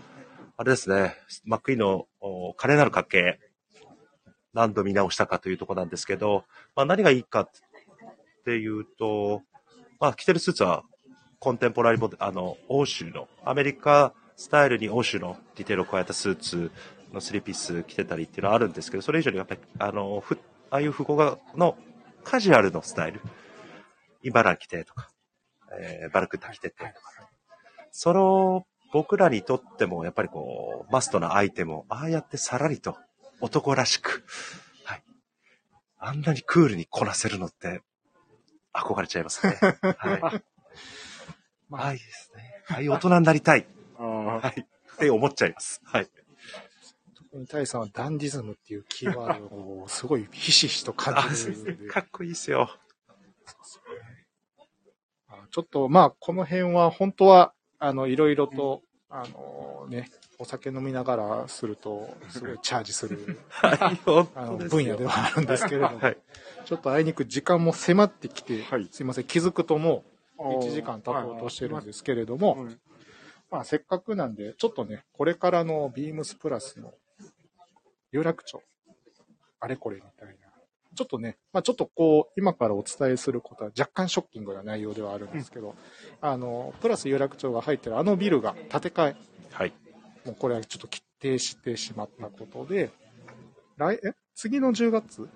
[0.57, 1.15] あれですね、
[1.45, 3.41] マックイーンのお華麗なる家系、
[4.53, 6.45] 何度見直したかというところなんですけど、
[6.75, 7.51] まあ何がいいかっ
[8.45, 9.43] ていうと、
[10.01, 10.83] まあ着てるスーツは
[11.39, 16.71] コンテンポラリーモデル、あの、欧州の、アメリカスタイルに欧州のディテールを加えたスーツ
[17.13, 20.39] のスリーピース着てたりっていうのはあるんですけど、それ以上にやっぱり、あの、ふ
[20.71, 21.77] ああいう符号がの
[22.23, 23.21] カジュアルのスタイル、
[24.23, 25.11] イバラン着てとか、
[25.81, 26.93] えーバルクタ着ててとか、
[27.91, 32.97] その僕らにとってもやっぱりこう、マストなアイテムをああやってさらりと
[33.41, 34.25] 男らしく、
[34.85, 35.03] はい。
[35.99, 37.83] あんなにクールにこなせるのって
[38.73, 39.59] 憧れちゃいますね。
[39.61, 40.43] はい。
[41.69, 42.65] まああいいですね。
[42.69, 43.67] ああいう大人になりたい。
[43.99, 44.61] あはい。
[44.61, 45.81] って思っちゃいます。
[45.85, 46.09] はい。
[47.31, 51.89] 特にタイさんはダンディズムっていうキーワードを すごいひしひしと感あじる。
[51.89, 52.69] かっこいいですよ。
[55.29, 63.97] あちょっと、まあ、この辺は本当は、あの、いろいろと、あのね、お酒飲みながらすると、すごいチャージする はい。
[64.05, 66.19] 本あの分野ではあるんですけれども、はい。
[66.65, 70.05] ちょっとあいにく時間も迫ってきて、はいすいません、気づくとも
[70.37, 72.79] あう1時間経とうとしてるんですけれども、はい
[73.51, 76.93] まあ、せっかくなんで、ちょっとね、これからのビームスプラスの
[78.13, 78.63] 有楽町、
[79.61, 80.35] あれこれみたいな、
[80.95, 85.75] ちょっとね、まあ、ちょっとこう、今からお伝えすることは若干ショッキングな内容ではあるんですけど、
[86.21, 89.17] あの、プラス有楽町が入ってるあのビルが建て替え、
[89.53, 89.73] はい。
[90.25, 92.91] もうこれはちょっと決定してしまったことで、
[93.77, 94.13] 来、え？
[94.35, 95.29] 次の10月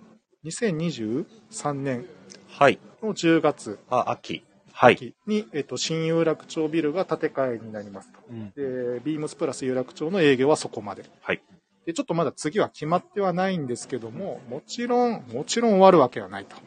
[0.44, 2.06] ?2023 年
[2.48, 2.78] はい。
[3.02, 4.44] の10月あ、秋。
[4.72, 5.14] はい。
[5.26, 8.18] に、えっと、新有楽町ビルが建て替えになりますと。
[8.30, 11.04] うんで、ビームスプラス有楽町の営業はそこまで。
[11.22, 11.42] はい。
[11.86, 16.56] で、ちょっとまだ次は決まってはないんですけども、もちろん、もちろん終わるわけはないと。
[16.56, 16.60] っ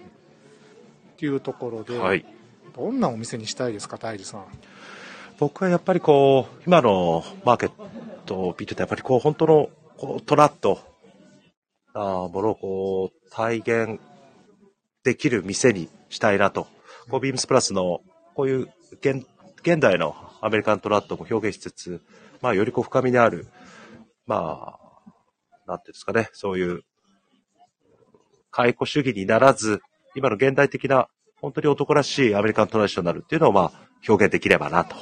[1.17, 2.25] ていうところで、はい。
[2.75, 4.45] どんなお店にしたいですか、大治さん？
[5.39, 7.71] 僕はやっぱりこう、今のマーケッ
[8.25, 10.79] トを見てて、やっぱりこう、本当の、こう、トラッと、
[11.93, 13.99] あーものをこう、体現
[15.03, 16.67] できる店にしたいなと。
[17.09, 18.01] こう、ビームスプラスの、
[18.35, 18.69] こういう
[19.01, 19.25] 現、
[19.61, 22.01] 現代のアメリカントラットも表現しつつ、
[22.41, 23.47] まあ、よりこう、深みのある、
[24.27, 24.86] まあ、
[25.67, 26.83] なんていうんですかね、そういう、
[28.51, 29.81] 解雇主義にならず、
[30.15, 31.07] 今の現代的な、
[31.39, 34.95] 本当に男らしいアメリカントラディショナルっていうのを、まあ、表現できればなと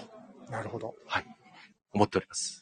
[0.49, 0.95] なるほど。
[1.93, 2.61] 思っております。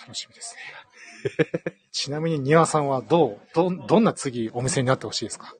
[0.00, 1.74] 楽しみですね。
[1.92, 5.54] ちなみに、庭さんはどう、どん、どんな次お店になってほしいですか？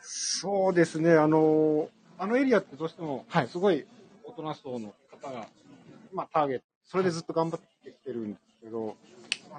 [0.00, 3.86] そうですね、あの、あのエリアってどうしてもはい、すごい
[4.24, 5.48] 大人層の方が、
[6.12, 8.94] まあ、ターゲット、それでずっと頑張ってきてるんですけど、まあ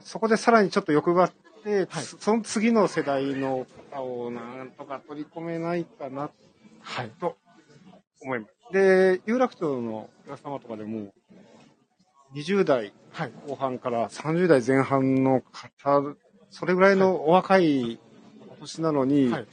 [0.03, 1.31] そこでさらにちょっと欲張っ
[1.63, 6.29] て、はいつその次の世代の方をなんとか取り込めないかな
[6.81, 7.11] はい。
[7.19, 7.37] と
[8.21, 8.73] 思います。
[8.73, 11.13] で、有楽町のお客様とかでも、
[12.35, 13.31] 20代はい。
[13.47, 16.15] 後半から30代前半の方、
[16.49, 17.99] それぐらいのお若い
[18.49, 19.47] お年なのに、はい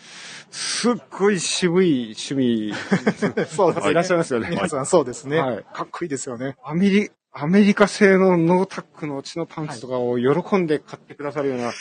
[0.51, 2.73] すっごい渋い趣味、
[3.49, 3.91] そうですね。
[3.91, 4.49] いらっしゃいますよね。
[4.51, 5.41] 皆さんそうですね。
[5.41, 6.57] はいかっこいいですよね。
[6.63, 11.75] アメリ、アメリカ製のノータックの血のパンツとかを喜んで買ってくださるような、はい。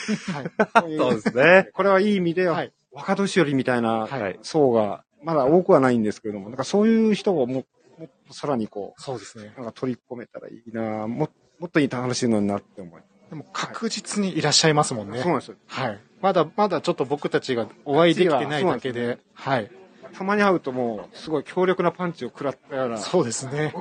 [0.82, 1.70] そういうそうですね。
[1.74, 7.66] これはいい意味で、はい若年寄りみたいなはい層が、まだ多くはないんですけれども、なんかそういう人をも
[7.98, 9.58] もっとさらにこそうですねう、。
[9.58, 11.30] なんか取り込めたらいいなも
[11.60, 13.02] もっといい楽しいのになって思い。
[13.30, 15.20] でも確実にいらっしゃいますもんね。
[15.20, 15.58] そうなんですよ。
[15.68, 16.00] はい。
[16.22, 19.72] まだ、まだちょっと僕たちがお会いできてないだけで、はい。
[20.14, 22.98] たまに会うともう、すごい強力なパンチを食らったような。
[22.98, 23.74] そうですね。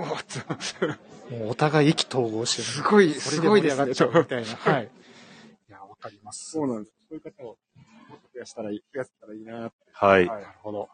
[1.30, 3.86] もうお互い意気投合して、すごい、すごいですね。
[3.86, 4.48] で盛り上がっちゃうみたいな。
[4.48, 4.84] はい。
[5.68, 6.50] いや、わかります。
[6.50, 6.96] そうなんです。
[7.08, 9.76] そういう方をもっと増やしたらいい、増やせたらいいなって。
[9.92, 10.26] はい。
[10.26, 10.88] なるほど。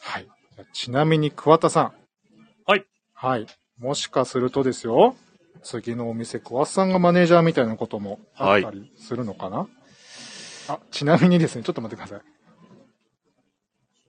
[0.00, 0.24] はい。
[0.24, 1.92] じゃあちなみに桑田さん。
[2.66, 2.86] はい。
[3.14, 3.46] はい。
[3.78, 5.16] もしかするとですよ、
[5.62, 9.68] 次のお店、桑田さんがマネージャーみたいなこともあったりするのかな、
[10.68, 12.30] あ、ちなみにですね、ちょっと待ってください。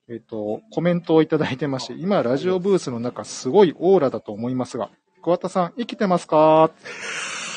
[0.09, 4.89] えっ、と、コメントをいただいてまして、今、ラジオブースの中、すごいオーラだと思いますが、
[5.21, 6.71] 桑田さん、生きてますか？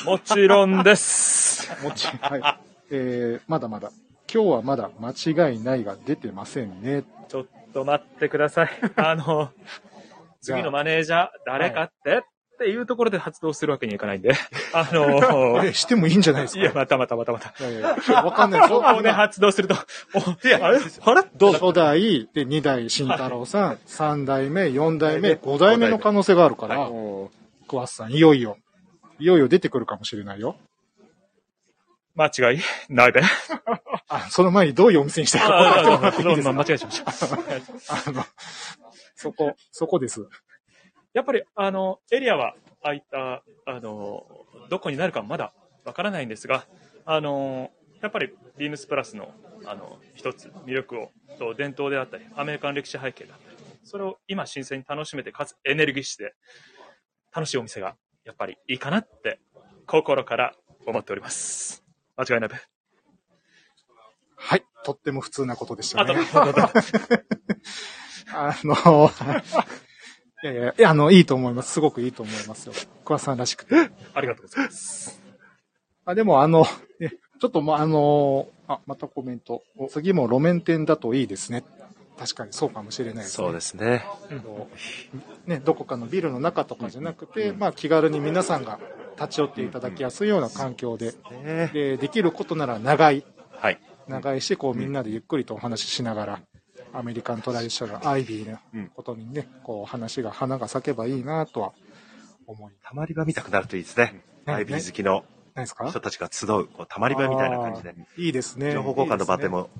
[0.05, 1.71] もちろんです。
[1.83, 2.43] も ちはい。
[2.91, 3.91] えー、まだまだ。
[4.33, 5.11] 今日はまだ間
[5.51, 7.05] 違いないが出てませんね。
[7.29, 8.71] ちょっと待ってください。
[8.97, 9.51] あの、
[10.43, 14.33] 次のマネージャー、誰かって、っていうところで発動するわけにはいかないんで。
[14.75, 16.61] あのえ、してもいいんじゃないですか？
[16.61, 17.55] いや、またまたまたまた。
[17.61, 19.75] いやいやいやわかんないですここで発動すると、
[20.15, 20.79] お、いや、あれ？
[21.03, 21.23] あれ？
[21.35, 27.31] どう初代、で、二代慎太郎さん、三代目、四代目、五代目の可能性があるから、も
[27.75, 28.57] クワッさん、いよいよ、
[29.19, 30.57] いよいよ出てくるかもしれないよ。
[32.15, 32.61] 間違い？
[32.89, 33.21] ないべ。
[34.09, 38.11] あ、その前にどういうお店にしたいか分かってもらっていいですか間違えちゃいました。
[38.11, 38.25] あの、
[39.17, 40.25] そこ、そこです。
[41.13, 44.25] やっぱり、あの、エリアは、ああいった、あの、
[44.71, 45.53] どこになるかまだ
[45.85, 46.67] わからないんですが、
[47.05, 56.35] あの、やっぱり、ビームスプラスの、あの、一つ魅力を、と伝統であったり、アメリカン歴史背景だったり、それを今新鮮に楽しめて、かつエネルギッシュで、
[57.35, 59.41] 楽しいお店が、やっぱりいいかなって、
[59.87, 60.55] 心から
[60.87, 61.83] 思っております。
[62.17, 62.57] 間違いないべ。
[64.37, 64.65] はい。
[64.85, 66.15] とっても普通なことでしたね。
[68.33, 69.11] あ の、
[70.45, 71.73] いやいやいや、あの、いいと思います。
[71.73, 72.75] すごくいいと思いますよ。
[73.05, 73.91] クワッさんらしくて。
[74.15, 75.21] ありがとうございます。
[76.05, 76.67] あ、でもあの、
[77.01, 79.63] ね、ちょっとま、あの、あ、またコメント。
[79.89, 81.65] 次も路面店だといいですね。
[82.19, 83.45] 確かにそうかもしれないですね。
[83.47, 84.05] そうですね。
[84.45, 84.69] こ
[85.47, 88.79] うね、どこかのビルの中とかじゃなくて、まあ気軽に皆さんが
[89.17, 93.81] 立ち寄っていただきやすいような環境で、ねで、できることなら長い、はい。
[94.07, 96.41] 長いし、こうみんなでゆっくりとお話ししながら、
[96.93, 98.59] アメリカントラディショナル、アイビーの
[98.95, 101.73] ことにね、こう話が、花が咲けばいいなとは
[102.47, 104.23] 思い、たまり場見たくなるといいですね。
[104.47, 105.89] ねアイビー好きのないですか？
[105.89, 108.73] 人たちが集う、こうたまり場みたいな感じで、いいですね。
[108.73, 109.71] 情報交換の場でも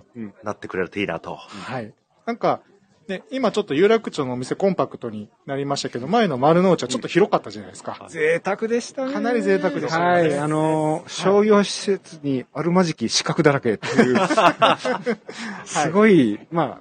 [0.43, 1.37] なってくれるといいなと。
[1.37, 1.93] はい。
[2.27, 2.61] なんか、
[3.09, 8.07] ね、今ちょっと有楽町のお店コンパクトになりましたけど、前の丸の内はちょっと広かったじゃないですか。
[8.07, 9.13] う、贅沢でしたね。
[9.13, 10.39] かなり贅沢でしたねはい。
[10.39, 14.17] あの、商業施設にあるまじき四角だらけっていう、
[15.67, 16.81] すごい、ま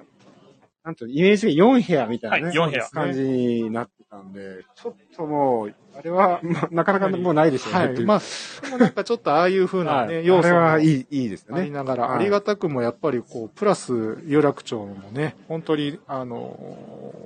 [0.84, 7.86] なんと、イメージが4部屋みたいなね、はい4部屋感じになってたんで、ちょっともう、あれは、まあ、なかなかもうないですよね。
[7.86, 8.00] はい。
[8.04, 8.20] まあ、
[8.62, 11.62] でもなんかちょっとああいう風なね、はい、要素あれはもいい、いいですよね。
[11.62, 16.56] ありながら、はいありがたくもやっぱりこう、プラス有楽町もね、本当に、あの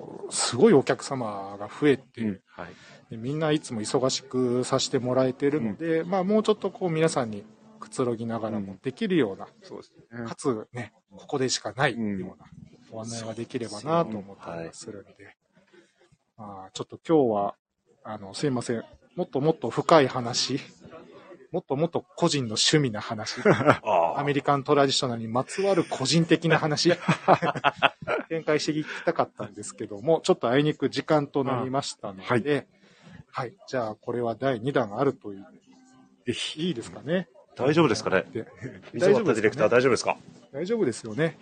[0.05, 2.67] ーすごいお客様が増えて、うんはい。
[3.11, 7.45] でみんないつも忙しくさせてもらえてるので、まあもうちょっとこう皆さんに
[7.81, 10.35] くつろぎながらもできるような、そうですねか。
[10.35, 12.35] つね、ここでしかないようんうな
[12.91, 15.31] ご案内ができればなと思ったりはするので、ま
[16.39, 17.55] あちょっと今日は、
[18.05, 18.85] あの、すいません。
[19.17, 20.61] もっともっと深い話、
[21.51, 23.41] もっともっと個人の趣味な話、
[23.83, 26.93] あアメリカントラディショナルにまつわる個人的な話、
[28.29, 32.69] 展開していきたかったんですけども、ちょっとあいにく時間となりましたので、
[33.33, 35.47] はい、じゃあこれは第2弾あるという、
[36.57, 37.29] いいですかね？
[37.57, 38.25] 大丈夫ですかね？
[38.31, 38.47] で
[38.93, 40.17] 溝端ディレクター大丈夫ですか？
[40.53, 41.39] 大丈夫ですよね。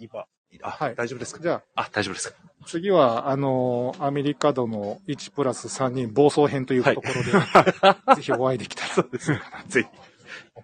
[0.00, 0.24] 今、
[0.62, 0.94] あ、はい。
[0.94, 1.40] 大丈夫ですか？
[1.42, 2.36] じゃあ、あ、大丈夫ですか？
[2.66, 7.32] 次は、あのアメリカ度の1プラス3人暴走編というところで、
[8.16, 9.08] ぜひお会いできたら。
[9.08, 9.26] ぜひ。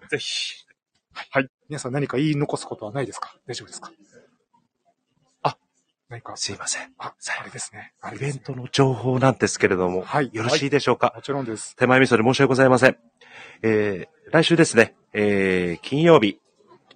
[0.09, 0.65] ぜひ。
[1.67, 3.35] 皆さん何か言い残すことはないですか？
[3.47, 3.91] 大丈夫ですか？
[5.43, 5.57] あ、
[6.07, 6.37] 何か？
[6.37, 6.93] すいません。
[6.97, 7.93] あ、あれですね。
[8.15, 10.29] イベントの情報なんですけれども、はい。
[10.33, 11.75] よろしいでしょうか、もちろんです。
[11.75, 12.97] 手前味噌で申し訳ございません。
[13.61, 16.39] えー、来週ですね、えー、金曜日、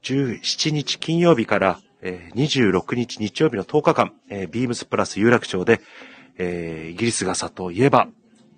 [0.01, 5.79] 17日金曜日から、えー、26日日曜日の10日間、えー、ビームスプラス有楽町で、
[6.37, 8.07] えー、イギリス傘といえば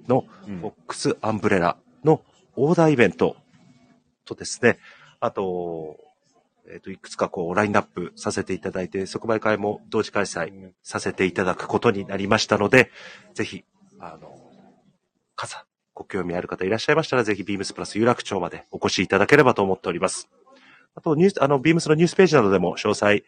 [0.08, 2.22] の、うんフォックスアンブレラの
[2.56, 3.36] オーダーイベント
[4.26, 4.80] とですね、
[5.20, 5.98] あと、
[6.68, 12.90] えっ、と、いくつかこう、ラインナップさせていただいて、即売会も同時開催させていただくことになりましたので、
[13.36, 13.64] ぜひ、
[14.00, 14.36] あの、
[15.36, 20.30] 傘、ご興味ある方いらっしゃいましたら、ぜひビームスプラス有楽町までお越しいただければと思っております。
[20.96, 23.24] あと、ニュース、あの、ビームスのニュースページなどでも詳細、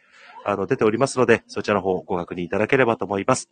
[0.49, 3.49] あの、出ておりますので、そちらの方ご確認いただければと思います。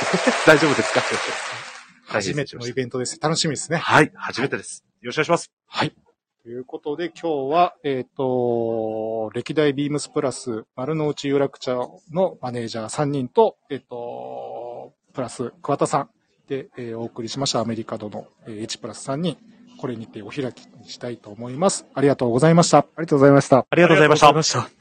[0.46, 1.00] 大丈夫ですか？
[2.06, 3.20] 初めてのイベントです。
[3.20, 3.78] 楽しみですね。
[3.78, 4.84] はい、初めてです。
[5.00, 5.52] よろしくお願いします。
[5.68, 5.94] はい。
[6.42, 16.10] ということで、今日は、えっ、と、歴代ビームスプラス丸の内有楽町のマネージャー3人と、えっ、と、プラス桑田さん
[16.48, 19.36] で、えーお送りしましたアメリカドの、えー H プラス3人、
[19.78, 21.86] これにてお開きにしたいと思います。
[21.94, 22.78] ありがとうございました。
[22.78, 24.79] ありがとうございましたありがとうございました。